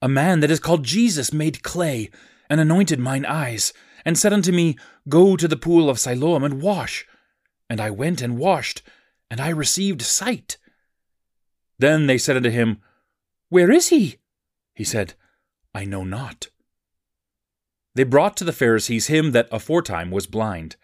A 0.02 0.08
man 0.08 0.40
that 0.40 0.52
is 0.52 0.60
called 0.60 0.84
Jesus 0.84 1.34
made 1.34 1.64
clay, 1.64 2.10
and 2.50 2.62
anointed 2.62 3.00
mine 3.00 3.26
eyes, 3.26 3.74
and 4.06 4.18
said 4.18 4.32
unto 4.32 4.52
me, 4.52 4.78
Go 5.10 5.36
to 5.36 5.48
the 5.48 5.58
pool 5.58 5.90
of 5.90 6.00
Siloam 6.00 6.44
and 6.44 6.62
wash. 6.62 7.06
And 7.70 7.82
I 7.82 7.90
went 7.90 8.22
and 8.22 8.38
washed, 8.38 8.82
and 9.30 9.42
I 9.42 9.50
received 9.50 10.04
sight. 10.04 10.58
Then 11.80 12.06
they 12.06 12.18
said 12.18 12.38
unto 12.38 12.50
him, 12.50 12.80
Where 13.50 13.72
is 13.72 13.90
he? 13.90 14.18
He 14.74 14.84
said, 14.84 15.16
I 15.74 15.86
know 15.86 16.04
not. 16.04 16.48
They 17.96 18.04
brought 18.04 18.38
to 18.38 18.44
the 18.44 18.54
Pharisees 18.54 19.08
him 19.08 19.32
that 19.32 19.48
aforetime 19.52 20.12
was 20.12 20.28
blind. 20.28 20.76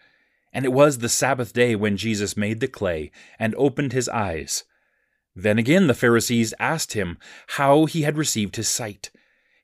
And 0.52 0.64
it 0.64 0.72
was 0.72 0.98
the 0.98 1.08
Sabbath 1.08 1.52
day 1.52 1.76
when 1.76 1.96
Jesus 1.96 2.36
made 2.36 2.60
the 2.60 2.68
clay 2.68 3.10
and 3.38 3.54
opened 3.54 3.92
his 3.92 4.08
eyes. 4.08 4.64
Then 5.34 5.58
again 5.58 5.86
the 5.86 5.94
Pharisees 5.94 6.52
asked 6.58 6.94
him 6.94 7.18
how 7.48 7.86
he 7.86 8.02
had 8.02 8.18
received 8.18 8.56
his 8.56 8.68
sight. 8.68 9.10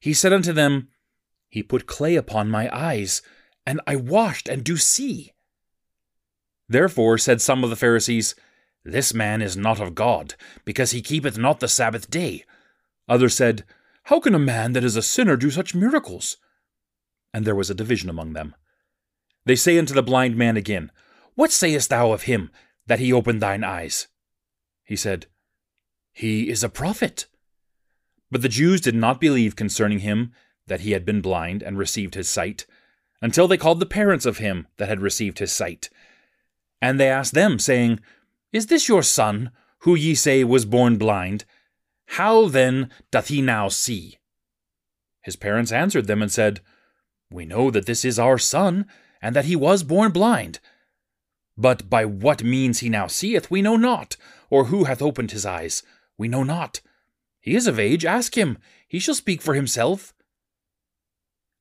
He 0.01 0.15
said 0.15 0.33
unto 0.33 0.53
them, 0.53 0.89
He 1.49 1.63
put 1.63 1.87
clay 1.87 2.17
upon 2.17 2.49
my 2.49 2.75
eyes, 2.75 3.21
and 3.67 3.81
I 3.87 3.97
washed 3.97 4.49
and 4.49 4.65
do 4.65 4.77
see. 4.77 5.33
Therefore 6.69 7.19
said 7.19 7.41
some 7.41 7.65
of 7.65 7.71
the 7.71 7.77
Pharisees, 7.77 8.35
This 8.85 9.13
man 9.13 9.43
is 9.43 9.57
not 9.57 9.81
of 9.81 9.95
God, 9.95 10.35
because 10.65 10.93
he 10.93 11.03
keepeth 11.03 11.37
not 11.37 11.61
the 11.61 11.69
Sabbath 11.69 12.11
day. 12.11 12.45
Others 13.09 13.35
said, 13.35 13.65
How 14.05 14.21
can 14.21 14.35
a 14.35 14.39
man 14.39 14.73
that 14.73 14.85
is 14.85 14.97
a 14.97 15.03
sinner 15.03 15.37
do 15.37 15.51
such 15.51 15.75
miracles? 15.75 16.37
And 17.33 17.45
there 17.45 17.55
was 17.55 17.71
a 17.71 17.75
division 17.75 18.09
among 18.09 18.33
them. 18.33 18.55
They 19.45 19.57
say 19.57 19.79
unto 19.79 19.95
the 19.95 20.03
blind 20.03 20.37
man 20.37 20.57
again, 20.57 20.91
What 21.35 21.53
sayest 21.53 21.91
thou 21.91 22.13
of 22.13 22.23
him, 22.23 22.51
that 22.87 22.99
he 22.99 23.13
opened 23.13 23.41
thine 23.41 23.65
eyes? 23.65 24.09
He 24.85 24.97
said, 24.97 25.27
He 26.13 26.49
is 26.49 26.65
a 26.65 26.69
prophet. 26.69 27.27
But 28.31 28.43
the 28.43 28.49
Jews 28.49 28.81
did 28.81 28.95
not 28.95 29.21
believe 29.21 29.57
concerning 29.57 30.01
him 30.01 30.33
that 30.67 30.81
he 30.81 30.93
had 30.93 31.05
been 31.05 31.21
blind 31.21 31.63
and 31.63 31.79
received 31.79 32.15
his 32.15 32.29
sight, 32.29 32.67
until 33.21 33.49
they 33.49 33.57
called 33.57 33.81
the 33.81 33.87
parents 33.87 34.27
of 34.27 34.39
him 34.39 34.67
that 34.77 34.89
had 34.89 35.01
received 35.01 35.39
his 35.39 35.51
sight. 35.51 35.89
And 36.81 37.01
they 37.01 37.09
asked 37.09 37.35
them, 37.35 37.59
saying, 37.59 38.01
Is 38.53 38.67
this 38.67 38.89
your 38.89 39.03
son, 39.03 39.51
who 39.81 39.95
ye 39.95 40.15
say 40.15 40.45
was 40.45 40.65
born 40.65 40.99
blind? 40.99 41.45
How 42.13 42.49
then 42.49 42.91
doth 43.11 43.29
he 43.29 43.43
now 43.43 43.69
see? 43.69 44.19
His 45.23 45.37
parents 45.37 45.73
answered 45.73 46.07
them 46.07 46.23
and 46.23 46.31
said, 46.31 46.61
We 47.31 47.45
know 47.45 47.71
that 47.71 47.87
this 47.87 48.05
is 48.05 48.19
our 48.19 48.39
son, 48.39 48.87
and 49.21 49.37
that 49.37 49.45
he 49.45 49.57
was 49.57 49.83
born 49.83 50.13
blind. 50.13 50.61
But 51.57 51.91
by 51.91 52.05
what 52.05 52.45
means 52.45 52.79
he 52.79 52.89
now 52.89 53.07
seeth, 53.07 53.51
we 53.51 53.63
know 53.63 53.77
not, 53.77 54.17
or 54.49 54.67
who 54.67 54.85
hath 54.85 55.03
opened 55.03 55.33
his 55.33 55.45
eyes, 55.45 55.83
we 56.17 56.29
know 56.29 56.45
not. 56.45 56.81
He 57.41 57.55
is 57.55 57.67
of 57.67 57.79
age, 57.79 58.05
ask 58.05 58.37
him, 58.37 58.59
he 58.87 58.99
shall 58.99 59.15
speak 59.15 59.43
for 59.43 59.55
himself. 59.55 60.15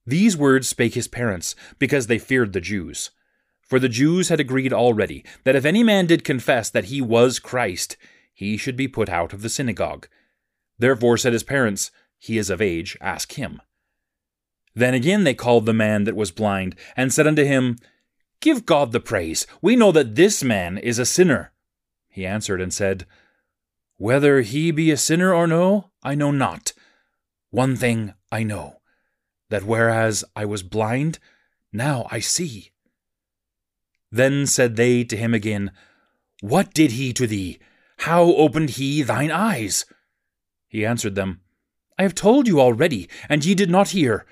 These 0.06 0.38
words 0.38 0.70
spake 0.70 0.94
his 0.94 1.08
parents, 1.08 1.56
because 1.80 2.08
they 2.08 2.20
feared 2.20 2.54
the 2.54 2.62
Jews. 2.62 3.12
For 3.60 3.80
the 3.80 3.89
Jews 3.89 4.30
had 4.30 4.39
agreed 4.39 4.72
already 4.72 5.26
that 5.44 5.56
if 5.56 5.65
any 5.65 5.84
man 5.84 6.06
did 6.06 6.24
confess 6.24 6.70
that 6.70 6.86
he 6.86 7.02
was 7.02 7.39
Christ, 7.39 7.98
he 8.34 8.56
should 8.56 8.78
be 8.78 8.88
put 8.88 9.10
out 9.10 9.34
of 9.34 9.41
the 9.41 9.50
synagogue. 9.50 10.08
Therefore 10.80 11.18
said 11.18 11.34
his 11.34 11.44
parents, 11.44 11.91
He 12.18 12.38
is 12.38 12.50
of 12.50 12.62
age, 12.62 12.98
ask 13.02 13.34
him. 13.34 13.62
Then 14.78 14.94
again 14.94 15.24
they 15.24 15.34
called 15.34 15.66
the 15.66 15.74
man 15.74 16.04
that 16.04 16.16
was 16.16 16.30
blind, 16.30 16.76
and 16.96 17.12
said 17.12 17.26
unto 17.26 17.44
him, 17.44 17.78
Give 18.42 18.63
God 18.63 18.92
the 18.92 19.00
praise. 19.00 19.48
We 19.60 19.76
know 19.76 19.92
that 19.92 20.13
this 20.13 20.44
man 20.44 20.78
is 20.78 21.00
a 21.00 21.06
sinner. 21.06 21.52
He 22.10 22.28
answered 22.28 22.62
and 22.62 22.72
said, 22.72 23.08
Whether 23.96 24.42
he 24.42 24.70
be 24.70 24.92
a 24.92 24.98
sinner 24.98 25.34
or 25.34 25.48
no, 25.48 25.90
I 26.04 26.13
know 26.13 26.30
not. 26.30 26.74
One 27.50 27.76
thing 27.76 28.13
I 28.32 28.44
know, 28.44 28.82
that 29.50 29.63
whereas 29.63 30.24
I 30.36 30.46
was 30.46 30.62
blind, 30.62 31.18
now 31.74 32.06
I 32.12 32.20
see. 32.20 32.70
Then 34.12 34.46
said 34.46 34.76
they 34.76 35.04
to 35.06 35.18
him 35.18 35.34
again, 35.34 35.72
What 36.42 36.76
did 36.76 36.92
he 36.92 37.13
to 37.13 37.26
thee? 37.26 37.58
How 38.02 38.26
opened 38.26 38.72
he 38.72 39.02
thine 39.02 39.32
eyes? 39.32 39.86
He 40.68 40.86
answered 40.86 41.16
them, 41.16 41.42
I 41.98 42.04
have 42.04 42.13
told 42.13 42.48
you 42.48 42.62
already, 42.62 43.10
and 43.28 43.44
ye 43.44 43.56
did 43.56 43.72
not 43.72 43.90
hear. 43.90 44.28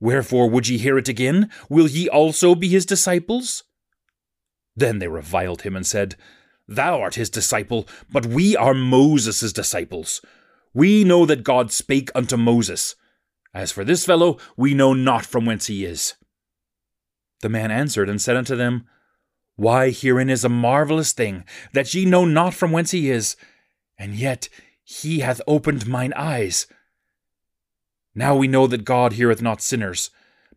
Wherefore 0.00 0.48
would 0.48 0.68
ye 0.68 0.78
hear 0.78 0.98
it 0.98 1.08
again? 1.08 1.50
Will 1.68 1.86
ye 1.86 2.08
also 2.08 2.54
be 2.54 2.68
his 2.68 2.86
disciples? 2.86 3.64
Then 4.74 4.98
they 4.98 5.08
reviled 5.08 5.62
him 5.62 5.76
and 5.76 5.86
said, 5.86 6.16
Thou 6.66 7.00
art 7.00 7.16
his 7.16 7.28
disciple, 7.28 7.86
but 8.10 8.26
we 8.26 8.56
are 8.56 8.74
Moses' 8.74 9.52
disciples. 9.52 10.22
We 10.72 11.04
know 11.04 11.26
that 11.26 11.44
God 11.44 11.70
spake 11.70 12.10
unto 12.14 12.36
Moses. 12.36 12.94
As 13.52 13.72
for 13.72 13.84
this 13.84 14.06
fellow, 14.06 14.38
we 14.56 14.72
know 14.72 14.94
not 14.94 15.26
from 15.26 15.44
whence 15.44 15.66
he 15.66 15.84
is. 15.84 16.14
The 17.42 17.48
man 17.48 17.70
answered 17.70 18.08
and 18.08 18.22
said 18.22 18.36
unto 18.36 18.54
them, 18.54 18.86
Why, 19.56 19.90
herein 19.90 20.30
is 20.30 20.44
a 20.44 20.48
marvellous 20.48 21.12
thing, 21.12 21.44
that 21.72 21.92
ye 21.92 22.04
know 22.04 22.24
not 22.24 22.54
from 22.54 22.70
whence 22.70 22.92
he 22.92 23.10
is, 23.10 23.36
and 23.98 24.14
yet 24.14 24.48
he 24.82 25.20
hath 25.20 25.40
opened 25.46 25.86
mine 25.86 26.12
eyes. 26.14 26.66
Now 28.14 28.36
we 28.36 28.48
know 28.48 28.66
that 28.66 28.84
God 28.84 29.14
heareth 29.14 29.42
not 29.42 29.62
sinners. 29.62 30.10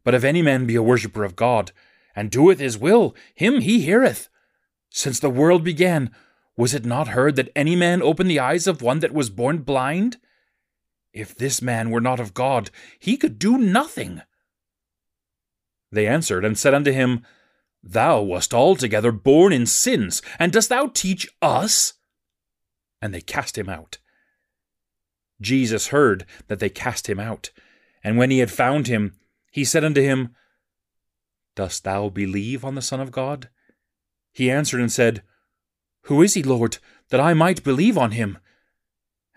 But 0.03 0.13
if 0.13 0.23
any 0.23 0.41
man 0.41 0.65
be 0.65 0.75
a 0.75 0.83
worshipper 0.83 1.23
of 1.23 1.35
God, 1.35 1.71
and 2.15 2.29
doeth 2.29 2.59
his 2.59 2.77
will, 2.77 3.15
him 3.33 3.61
he 3.61 3.81
heareth. 3.81 4.29
Since 4.89 5.19
the 5.19 5.29
world 5.29 5.63
began, 5.63 6.11
was 6.55 6.73
it 6.73 6.85
not 6.85 7.09
heard 7.09 7.35
that 7.35 7.51
any 7.55 7.75
man 7.75 8.01
opened 8.01 8.29
the 8.29 8.39
eyes 8.39 8.67
of 8.67 8.81
one 8.81 8.99
that 8.99 9.13
was 9.13 9.29
born 9.29 9.59
blind? 9.59 10.17
If 11.11 11.35
this 11.35 11.61
man 11.61 11.89
were 11.89 12.01
not 12.01 12.19
of 12.19 12.33
God, 12.33 12.69
he 12.99 13.17
could 13.17 13.39
do 13.39 13.57
nothing. 13.57 14.21
They 15.91 16.07
answered 16.07 16.45
and 16.45 16.57
said 16.57 16.73
unto 16.73 16.91
him, 16.91 17.25
Thou 17.83 18.21
wast 18.21 18.53
altogether 18.53 19.11
born 19.11 19.51
in 19.51 19.65
sins, 19.65 20.21
and 20.39 20.51
dost 20.51 20.69
thou 20.69 20.87
teach 20.87 21.27
us? 21.41 21.93
And 23.01 23.13
they 23.13 23.21
cast 23.21 23.57
him 23.57 23.69
out. 23.69 23.97
Jesus 25.43 25.87
heard 25.87 26.25
that 26.47 26.59
they 26.59 26.69
cast 26.69 27.07
him 27.07 27.19
out. 27.19 27.51
And 28.03 28.17
when 28.17 28.31
he 28.31 28.39
had 28.39 28.51
found 28.51 28.87
him, 28.87 29.13
he 29.51 29.63
said 29.63 29.83
unto 29.83 30.01
him, 30.01 30.35
Dost 31.55 31.83
thou 31.83 32.09
believe 32.09 32.65
on 32.65 32.75
the 32.75 32.81
Son 32.81 32.99
of 32.99 33.11
God? 33.11 33.49
He 34.31 34.49
answered 34.49 34.81
and 34.81 34.91
said, 34.91 35.21
Who 36.03 36.21
is 36.21 36.33
he, 36.33 36.41
Lord, 36.41 36.79
that 37.09 37.19
I 37.19 37.33
might 37.33 37.63
believe 37.63 37.97
on 37.97 38.11
him? 38.11 38.39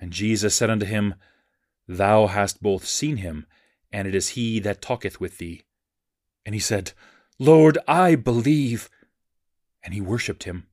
And 0.01 0.13
Jesus 0.13 0.55
said 0.55 0.71
unto 0.71 0.87
him, 0.87 1.15
Thou 1.87 2.27
hast 2.27 2.63
both 2.63 2.87
seen 2.87 3.19
him, 3.19 3.47
and 3.93 4.09
it 4.09 4.15
is 4.15 4.31
he 4.31 4.59
that 4.61 4.83
talketh 4.83 5.21
with 5.21 5.39
thee. 5.39 5.63
And 6.45 6.55
he 6.55 6.61
said, 6.61 6.93
Lord, 7.39 7.79
I 7.87 8.15
believe. 8.15 8.89
And 9.85 9.93
he 9.93 10.01
worshipped 10.01 10.45
him. 10.45 10.67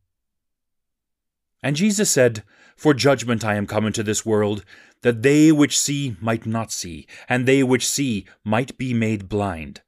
And 1.63 1.77
Jesus 1.77 2.11
said, 2.11 2.43
For 2.75 2.93
judgment 2.93 3.45
I 3.45 3.55
am 3.55 3.65
come 3.65 3.87
into 3.87 4.03
this 4.03 4.25
world, 4.25 4.65
that 5.01 5.23
they 5.23 5.51
which 5.51 5.79
see 5.79 6.17
might 6.19 6.45
not 6.45 6.71
see, 6.71 7.07
and 7.29 7.45
they 7.45 7.63
which 7.63 7.87
see 7.87 8.25
might 8.43 8.77
be 8.77 8.93
made 8.93 9.29
blind. 9.29 9.81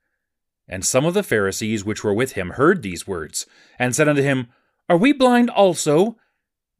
And 0.67 0.85
some 0.85 1.05
of 1.05 1.13
the 1.13 1.21
Pharisees 1.21 1.83
which 1.83 2.03
were 2.03 2.13
with 2.13 2.31
him 2.31 2.51
heard 2.51 2.81
these 2.81 3.05
words, 3.05 3.45
and 3.77 3.93
said 3.93 4.07
unto 4.07 4.21
him, 4.21 4.47
Are 4.89 4.97
we 4.97 5.11
blind 5.11 5.49
also? 5.49 6.17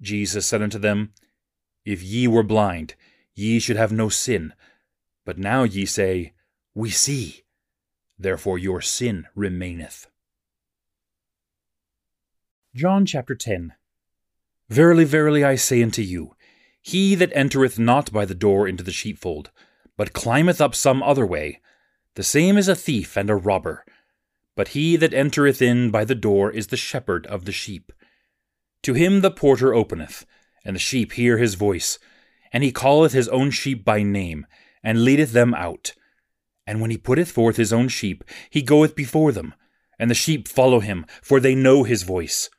Jesus 0.02 0.46
said 0.46 0.62
unto 0.62 0.80
them, 0.80 1.12
If 1.84 2.02
ye 2.02 2.28
were 2.28 2.44
blind, 2.44 2.96
ye 3.36 3.60
should 3.60 3.78
have 3.78 3.92
no 3.92 4.08
sin. 4.08 4.54
But 5.26 5.38
now 5.38 5.64
ye 5.64 5.86
say, 5.86 6.34
We 6.74 6.90
see. 6.90 7.44
Therefore 8.18 8.58
your 8.58 8.82
sin 8.82 9.28
remaineth. 9.36 10.08
John 12.74 13.06
chapter 13.06 13.36
10 13.36 13.74
Verily, 14.70 15.04
verily, 15.04 15.44
I 15.44 15.56
say 15.56 15.84
unto 15.84 16.02
you, 16.02 16.36
he 16.82 17.16
that 17.16 17.32
entereth 17.36 17.80
not 17.80 18.12
by 18.12 18.26
the 18.26 18.36
door 18.36 18.68
into 18.68 18.84
the 18.84 18.92
sheepfold, 18.92 19.52
but 19.98 20.14
climbeth 20.14 20.60
up 20.62 20.76
some 20.76 21.02
other 21.02 21.26
way, 21.26 21.62
the 22.16 22.24
same 22.24 22.58
is 22.58 22.70
a 22.70 22.76
thief 22.76 23.18
and 23.18 23.30
a 23.30 23.36
robber. 23.36 23.86
But 24.56 24.70
he 24.70 24.96
that 24.96 25.14
entereth 25.14 25.62
in 25.62 25.92
by 25.92 26.06
the 26.06 26.16
door 26.16 26.50
is 26.50 26.68
the 26.68 26.78
shepherd 26.78 27.28
of 27.28 27.44
the 27.44 27.52
sheep. 27.52 27.92
To 28.84 28.94
him 28.94 29.20
the 29.20 29.32
porter 29.32 29.74
openeth, 29.74 30.26
and 30.64 30.76
the 30.76 30.80
sheep 30.80 31.12
hear 31.14 31.38
his 31.38 31.56
voice, 31.56 32.00
and 32.54 32.64
he 32.64 32.72
calleth 32.72 33.12
his 33.12 33.28
own 33.28 33.52
sheep 33.52 33.84
by 33.84 34.02
name, 34.02 34.48
and 34.82 35.04
leadeth 35.04 35.34
them 35.34 35.54
out. 35.54 35.94
And 36.66 36.80
when 36.80 36.90
he 36.90 36.98
putteth 36.98 37.32
forth 37.32 37.58
his 37.58 37.74
own 37.74 37.90
sheep, 37.90 38.24
he 38.50 38.62
goeth 38.62 38.96
before 38.96 39.34
them, 39.34 39.54
and 40.00 40.10
the 40.10 40.16
sheep 40.16 40.48
follow 40.48 40.80
him, 40.80 41.06
for 41.22 41.40
they 41.40 41.54
know 41.54 41.84
his 41.84 42.04
voice. 42.04 42.50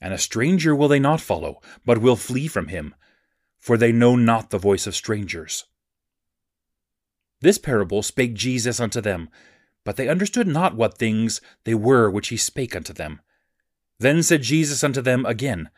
And 0.00 0.14
a 0.14 0.18
stranger 0.18 0.74
will 0.74 0.88
they 0.88 0.98
not 0.98 1.20
follow, 1.20 1.60
but 1.84 1.98
will 1.98 2.16
flee 2.16 2.48
from 2.48 2.68
him, 2.68 2.94
for 3.58 3.76
they 3.76 3.92
know 3.92 4.16
not 4.16 4.50
the 4.50 4.58
voice 4.58 4.86
of 4.86 4.96
strangers. 4.96 5.66
This 7.40 7.58
parable 7.58 8.02
spake 8.02 8.34
Jesus 8.34 8.80
unto 8.80 9.00
them, 9.00 9.28
but 9.84 9.96
they 9.96 10.08
understood 10.08 10.46
not 10.46 10.76
what 10.76 10.98
things 10.98 11.40
they 11.64 11.74
were 11.74 12.10
which 12.10 12.28
he 12.28 12.36
spake 12.36 12.76
unto 12.76 12.92
them. 12.92 13.20
Then 13.98 14.22
said 14.22 14.42
Jesus 14.42 14.84
unto 14.84 15.00
them 15.00 15.26
again, 15.26 15.70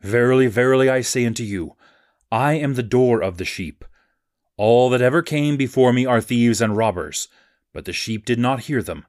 Verily, 0.00 0.46
verily, 0.46 0.88
I 0.88 1.02
say 1.02 1.26
unto 1.26 1.42
you, 1.42 1.76
I 2.32 2.54
am 2.54 2.74
the 2.74 2.82
door 2.82 3.22
of 3.22 3.36
the 3.36 3.44
sheep. 3.44 3.84
All 4.56 4.90
that 4.90 5.02
ever 5.02 5.22
came 5.22 5.56
before 5.56 5.92
me 5.92 6.06
are 6.06 6.20
thieves 6.20 6.60
and 6.60 6.76
robbers, 6.76 7.28
but 7.72 7.86
the 7.86 7.92
sheep 7.92 8.24
did 8.24 8.38
not 8.38 8.60
hear 8.60 8.82
them. 8.82 9.06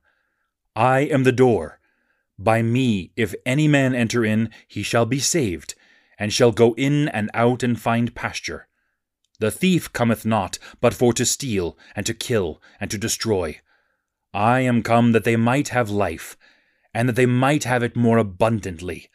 I 0.75 1.01
am 1.01 1.23
the 1.23 1.31
door. 1.33 1.80
By 2.43 2.63
me, 2.63 3.11
if 3.15 3.35
any 3.45 3.67
man 3.67 3.93
enter 3.93 4.25
in, 4.25 4.49
he 4.67 4.81
shall 4.81 5.05
be 5.05 5.19
saved, 5.19 5.75
and 6.17 6.33
shall 6.33 6.51
go 6.51 6.73
in 6.73 7.07
and 7.09 7.29
out 7.35 7.61
and 7.61 7.79
find 7.79 8.15
pasture. 8.15 8.67
The 9.39 9.51
thief 9.51 9.93
cometh 9.93 10.25
not, 10.25 10.57
but 10.79 10.95
for 10.95 11.13
to 11.13 11.25
steal, 11.25 11.77
and 11.95 12.03
to 12.07 12.15
kill, 12.15 12.59
and 12.79 12.89
to 12.89 12.97
destroy. 12.97 13.59
I 14.33 14.61
am 14.61 14.81
come 14.81 15.11
that 15.11 15.23
they 15.23 15.35
might 15.35 15.69
have 15.69 15.91
life, 15.91 16.35
and 16.95 17.07
that 17.07 17.15
they 17.15 17.27
might 17.27 17.63
have 17.65 17.83
it 17.83 17.95
more 17.95 18.17
abundantly. 18.17 19.09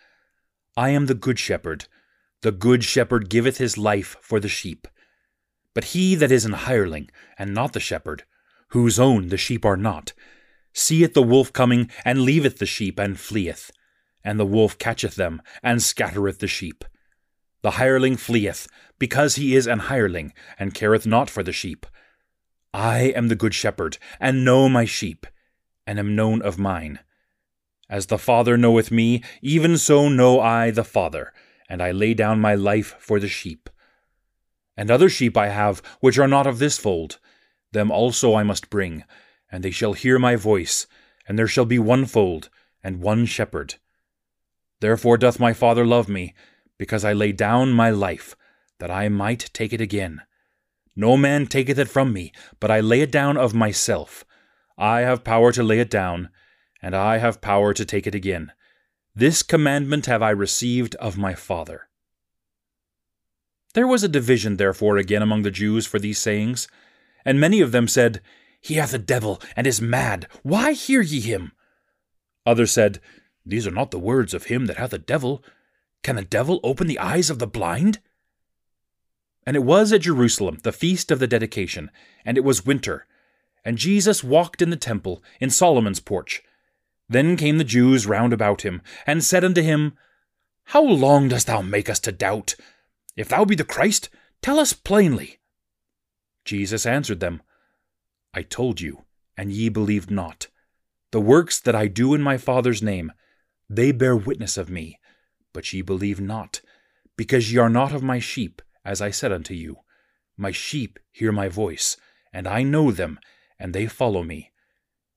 I 0.76 0.90
am 0.90 1.06
the 1.06 1.14
good 1.14 1.40
shepherd. 1.40 1.86
The 2.42 2.52
good 2.52 2.84
shepherd 2.84 3.28
giveth 3.28 3.58
his 3.58 3.76
life 3.76 4.16
for 4.20 4.38
the 4.38 4.48
sheep. 4.48 4.86
But 5.74 5.96
he 5.96 6.14
that 6.14 6.30
is 6.30 6.44
an 6.44 6.52
hireling, 6.52 7.10
and 7.36 7.52
not 7.52 7.72
the 7.72 7.80
shepherd, 7.80 8.22
whose 8.68 9.00
own 9.00 9.28
the 9.28 9.36
sheep 9.36 9.64
are 9.64 9.76
not, 9.76 10.12
seeth 10.76 11.14
the 11.14 11.22
wolf 11.22 11.52
coming, 11.54 11.90
and 12.04 12.20
leaveth 12.20 12.58
the 12.58 12.66
sheep, 12.66 12.98
and 12.98 13.18
fleeth. 13.18 13.70
And 14.22 14.38
the 14.38 14.44
wolf 14.44 14.78
catcheth 14.78 15.14
them, 15.14 15.40
and 15.62 15.82
scattereth 15.82 16.38
the 16.38 16.46
sheep. 16.46 16.84
The 17.62 17.72
hireling 17.72 18.16
fleeth, 18.16 18.68
because 18.98 19.36
he 19.36 19.56
is 19.56 19.66
an 19.66 19.78
hireling, 19.78 20.34
and 20.58 20.74
careth 20.74 21.06
not 21.06 21.30
for 21.30 21.42
the 21.42 21.52
sheep. 21.52 21.86
I 22.74 23.04
am 23.16 23.28
the 23.28 23.34
good 23.34 23.54
shepherd, 23.54 23.96
and 24.20 24.44
know 24.44 24.68
my 24.68 24.84
sheep, 24.84 25.26
and 25.86 25.98
am 25.98 26.14
known 26.14 26.42
of 26.42 26.58
mine. 26.58 26.98
As 27.88 28.06
the 28.06 28.18
Father 28.18 28.58
knoweth 28.58 28.90
me, 28.90 29.22
even 29.40 29.78
so 29.78 30.10
know 30.10 30.40
I 30.40 30.70
the 30.70 30.84
Father, 30.84 31.32
and 31.70 31.82
I 31.82 31.90
lay 31.90 32.12
down 32.12 32.38
my 32.38 32.54
life 32.54 32.96
for 32.98 33.18
the 33.18 33.28
sheep. 33.28 33.70
And 34.76 34.90
other 34.90 35.08
sheep 35.08 35.38
I 35.38 35.48
have, 35.48 35.80
which 36.00 36.18
are 36.18 36.28
not 36.28 36.46
of 36.46 36.58
this 36.58 36.76
fold. 36.76 37.18
Them 37.72 37.90
also 37.90 38.34
I 38.34 38.42
must 38.42 38.68
bring, 38.68 39.04
and 39.50 39.62
they 39.62 39.70
shall 39.70 39.92
hear 39.92 40.18
my 40.18 40.36
voice, 40.36 40.86
and 41.28 41.38
there 41.38 41.46
shall 41.46 41.64
be 41.64 41.78
one 41.78 42.06
fold, 42.06 42.50
and 42.82 43.00
one 43.00 43.26
shepherd. 43.26 43.76
Therefore 44.80 45.16
doth 45.16 45.40
my 45.40 45.52
Father 45.52 45.84
love 45.84 46.08
me, 46.08 46.34
because 46.78 47.04
I 47.04 47.12
lay 47.12 47.32
down 47.32 47.72
my 47.72 47.90
life, 47.90 48.36
that 48.78 48.90
I 48.90 49.08
might 49.08 49.50
take 49.52 49.72
it 49.72 49.80
again. 49.80 50.22
No 50.94 51.16
man 51.16 51.46
taketh 51.46 51.78
it 51.78 51.88
from 51.88 52.12
me, 52.12 52.32
but 52.60 52.70
I 52.70 52.80
lay 52.80 53.00
it 53.00 53.10
down 53.12 53.36
of 53.36 53.54
myself. 53.54 54.24
I 54.78 55.00
have 55.00 55.24
power 55.24 55.52
to 55.52 55.62
lay 55.62 55.80
it 55.80 55.90
down, 55.90 56.30
and 56.82 56.94
I 56.94 57.18
have 57.18 57.40
power 57.40 57.72
to 57.74 57.84
take 57.84 58.06
it 58.06 58.14
again. 58.14 58.52
This 59.14 59.42
commandment 59.42 60.06
have 60.06 60.22
I 60.22 60.30
received 60.30 60.94
of 60.96 61.16
my 61.16 61.34
Father. 61.34 61.88
There 63.72 63.86
was 63.86 64.04
a 64.04 64.08
division 64.08 64.56
therefore 64.56 64.96
again 64.96 65.22
among 65.22 65.42
the 65.42 65.50
Jews 65.50 65.86
for 65.86 65.98
these 65.98 66.18
sayings, 66.18 66.68
and 67.24 67.40
many 67.40 67.60
of 67.60 67.72
them 67.72 67.88
said, 67.88 68.20
He 68.66 68.74
hath 68.74 68.92
a 68.92 68.98
devil, 68.98 69.40
and 69.54 69.64
is 69.64 69.80
mad. 69.80 70.26
Why 70.42 70.72
hear 70.72 71.00
ye 71.00 71.20
him? 71.20 71.52
Others 72.44 72.72
said, 72.72 73.00
These 73.44 73.64
are 73.64 73.70
not 73.70 73.92
the 73.92 73.98
words 73.98 74.34
of 74.34 74.46
him 74.46 74.66
that 74.66 74.76
hath 74.76 74.92
a 74.92 74.98
devil. 74.98 75.44
Can 76.02 76.18
a 76.18 76.24
devil 76.24 76.58
open 76.64 76.88
the 76.88 76.98
eyes 76.98 77.30
of 77.30 77.38
the 77.38 77.46
blind? 77.46 78.00
And 79.46 79.54
it 79.54 79.62
was 79.62 79.92
at 79.92 80.00
Jerusalem, 80.00 80.58
the 80.64 80.72
feast 80.72 81.12
of 81.12 81.20
the 81.20 81.28
dedication, 81.28 81.92
and 82.24 82.36
it 82.36 82.42
was 82.42 82.66
winter. 82.66 83.06
And 83.64 83.78
Jesus 83.78 84.24
walked 84.24 84.60
in 84.60 84.70
the 84.70 84.76
temple, 84.76 85.22
in 85.38 85.50
Solomon's 85.50 86.00
porch. 86.00 86.42
Then 87.08 87.36
came 87.36 87.58
the 87.58 87.62
Jews 87.62 88.04
round 88.04 88.32
about 88.32 88.62
him, 88.62 88.82
and 89.06 89.22
said 89.22 89.44
unto 89.44 89.62
him, 89.62 89.96
How 90.64 90.82
long 90.82 91.28
dost 91.28 91.46
thou 91.46 91.62
make 91.62 91.88
us 91.88 92.00
to 92.00 92.10
doubt? 92.10 92.56
If 93.14 93.28
thou 93.28 93.44
be 93.44 93.54
the 93.54 93.62
Christ, 93.62 94.08
tell 94.42 94.58
us 94.58 94.72
plainly. 94.72 95.38
Jesus 96.44 96.84
answered 96.84 97.20
them, 97.20 97.42
I 98.36 98.42
told 98.42 98.82
you, 98.82 99.06
and 99.34 99.50
ye 99.50 99.70
believed 99.70 100.10
not. 100.10 100.48
The 101.10 101.22
works 101.22 101.58
that 101.58 101.74
I 101.74 101.86
do 101.86 102.12
in 102.12 102.20
my 102.20 102.36
Father's 102.36 102.82
name, 102.82 103.10
they 103.70 103.92
bear 103.92 104.14
witness 104.14 104.58
of 104.58 104.68
me, 104.68 105.00
but 105.54 105.72
ye 105.72 105.80
believe 105.80 106.20
not, 106.20 106.60
because 107.16 107.50
ye 107.50 107.58
are 107.58 107.70
not 107.70 107.94
of 107.94 108.02
my 108.02 108.18
sheep 108.18 108.60
as 108.84 109.00
I 109.00 109.10
said 109.10 109.32
unto 109.32 109.54
you, 109.54 109.78
My 110.36 110.50
sheep 110.50 110.98
hear 111.12 111.32
my 111.32 111.48
voice, 111.48 111.96
and 112.30 112.46
I 112.46 112.62
know 112.62 112.90
them, 112.90 113.18
and 113.58 113.72
they 113.72 113.86
follow 113.86 114.22
me. 114.22 114.52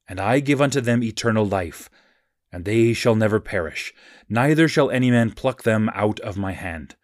And 0.08 0.22
I 0.22 0.40
give 0.40 0.62
unto 0.62 0.80
them 0.80 1.04
eternal 1.04 1.46
life, 1.46 1.90
and 2.54 2.64
they 2.64 2.94
shall 2.94 3.16
never 3.16 3.42
perish, 3.42 3.94
neither 4.30 4.70
shall 4.70 4.90
any 4.90 5.12
man 5.12 5.32
pluck 5.32 5.64
them 5.64 5.90
out 5.94 6.22
of 6.22 6.38
my 6.38 6.54
hand. 6.54 6.96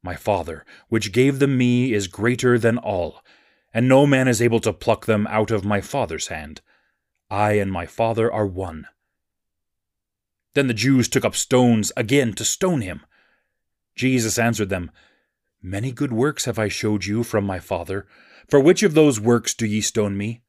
My 0.00 0.14
Father, 0.14 0.64
which 0.88 1.10
gave 1.10 1.40
them 1.40 1.58
me, 1.58 1.92
is 1.92 2.06
greater 2.06 2.56
than 2.56 2.78
all, 2.78 3.20
and 3.72 3.88
no 3.88 4.06
man 4.06 4.28
is 4.28 4.42
able 4.42 4.60
to 4.60 4.72
pluck 4.72 5.06
them 5.06 5.26
out 5.28 5.50
of 5.50 5.64
my 5.64 5.80
Father's 5.80 6.28
hand. 6.28 6.60
I 7.30 7.52
and 7.52 7.70
my 7.70 7.86
Father 7.86 8.32
are 8.32 8.46
one. 8.46 8.86
Then 10.54 10.66
the 10.66 10.74
Jews 10.74 11.08
took 11.08 11.24
up 11.24 11.36
stones 11.36 11.92
again 11.96 12.32
to 12.34 12.44
stone 12.44 12.80
him. 12.80 13.02
Jesus 13.94 14.38
answered 14.38 14.68
them, 14.68 14.90
Many 15.62 15.92
good 15.92 16.12
works 16.12 16.46
have 16.46 16.58
I 16.58 16.68
showed 16.68 17.04
you 17.04 17.22
from 17.22 17.44
my 17.44 17.58
Father. 17.58 18.06
For 18.48 18.58
which 18.58 18.82
of 18.82 18.94
those 18.94 19.20
works 19.20 19.54
do 19.54 19.66
ye 19.66 19.80
stone 19.80 20.16
me? 20.16 20.42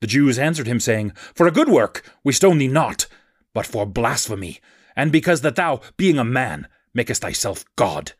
The 0.00 0.06
Jews 0.06 0.38
answered 0.38 0.66
him, 0.66 0.80
saying, 0.80 1.12
For 1.34 1.46
a 1.46 1.52
good 1.52 1.68
work 1.68 2.04
we 2.22 2.32
stone 2.32 2.58
thee 2.58 2.68
not, 2.68 3.06
but 3.54 3.66
for 3.66 3.86
blasphemy, 3.86 4.60
and 4.94 5.10
because 5.10 5.40
that 5.40 5.56
thou, 5.56 5.80
being 5.96 6.18
a 6.18 6.24
man, 6.24 6.68
makest 6.92 7.22
thyself 7.22 7.64
God. 7.76 8.12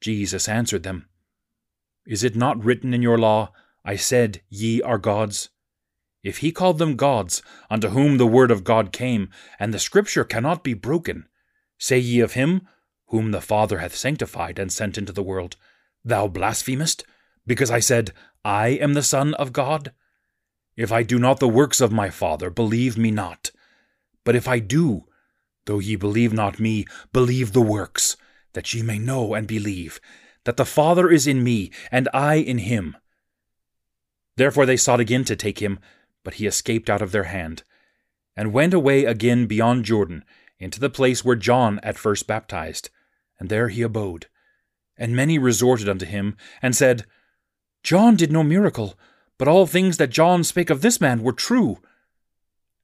Jesus 0.00 0.48
answered 0.48 0.82
them, 0.84 1.08
Is 2.06 2.22
it 2.22 2.36
not 2.36 2.64
written 2.64 2.94
in 2.94 3.02
your 3.02 3.18
law, 3.18 3.52
I 3.84 3.96
said, 3.96 4.42
Ye 4.48 4.80
are 4.80 4.98
gods? 4.98 5.48
If 6.22 6.38
he 6.38 6.52
called 6.52 6.78
them 6.78 6.96
gods, 6.96 7.42
unto 7.70 7.88
whom 7.88 8.18
the 8.18 8.26
word 8.26 8.50
of 8.50 8.64
God 8.64 8.92
came, 8.92 9.30
and 9.58 9.72
the 9.72 9.78
scripture 9.78 10.24
cannot 10.24 10.64
be 10.64 10.74
broken, 10.74 11.28
say 11.78 11.98
ye 11.98 12.20
of 12.20 12.32
him, 12.32 12.66
whom 13.08 13.30
the 13.30 13.40
Father 13.40 13.78
hath 13.78 13.94
sanctified 13.94 14.58
and 14.58 14.72
sent 14.72 14.98
into 14.98 15.12
the 15.12 15.22
world, 15.22 15.56
Thou 16.04 16.28
blasphemest, 16.28 17.04
because 17.46 17.70
I 17.70 17.80
said, 17.80 18.12
I 18.44 18.68
am 18.68 18.94
the 18.94 19.02
Son 19.02 19.34
of 19.34 19.52
God? 19.52 19.92
If 20.76 20.92
I 20.92 21.02
do 21.02 21.18
not 21.18 21.40
the 21.40 21.48
works 21.48 21.80
of 21.80 21.92
my 21.92 22.10
Father, 22.10 22.50
believe 22.50 22.98
me 22.98 23.10
not. 23.10 23.50
But 24.24 24.36
if 24.36 24.46
I 24.46 24.58
do, 24.58 25.04
though 25.66 25.78
ye 25.78 25.96
believe 25.96 26.32
not 26.32 26.60
me, 26.60 26.86
believe 27.12 27.52
the 27.52 27.62
works, 27.62 28.16
that 28.52 28.72
ye 28.74 28.82
may 28.82 28.98
know 28.98 29.34
and 29.34 29.46
believe, 29.46 30.00
that 30.46 30.56
the 30.56 30.64
Father 30.64 31.10
is 31.10 31.26
in 31.26 31.44
me, 31.44 31.70
and 31.92 32.08
I 32.14 32.36
in 32.36 32.58
him. 32.58 32.96
Therefore 34.36 34.64
they 34.64 34.78
sought 34.78 35.00
again 35.00 35.24
to 35.24 35.36
take 35.36 35.60
him, 35.60 35.78
but 36.24 36.34
he 36.34 36.46
escaped 36.46 36.88
out 36.88 37.02
of 37.02 37.12
their 37.12 37.24
hand, 37.24 37.62
and 38.34 38.52
went 38.52 38.72
away 38.72 39.04
again 39.04 39.46
beyond 39.46 39.84
Jordan, 39.84 40.24
into 40.58 40.80
the 40.80 40.90
place 40.90 41.22
where 41.22 41.36
John 41.36 41.78
at 41.82 41.98
first 41.98 42.26
baptized 42.26 42.88
and 43.38 43.48
there 43.48 43.68
he 43.68 43.82
abode. 43.82 44.26
And 44.96 45.14
many 45.14 45.38
resorted 45.38 45.88
unto 45.88 46.06
him, 46.06 46.36
and 46.62 46.74
said, 46.74 47.04
John 47.82 48.16
did 48.16 48.32
no 48.32 48.42
miracle, 48.42 48.98
but 49.38 49.48
all 49.48 49.66
things 49.66 49.98
that 49.98 50.10
John 50.10 50.42
spake 50.42 50.70
of 50.70 50.80
this 50.80 51.00
man 51.00 51.22
were 51.22 51.32
true. 51.32 51.78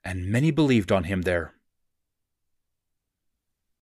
And 0.05 0.27
many 0.27 0.51
believed 0.51 0.93
on 0.93 1.05
him 1.05 1.23
there. 1.23 1.55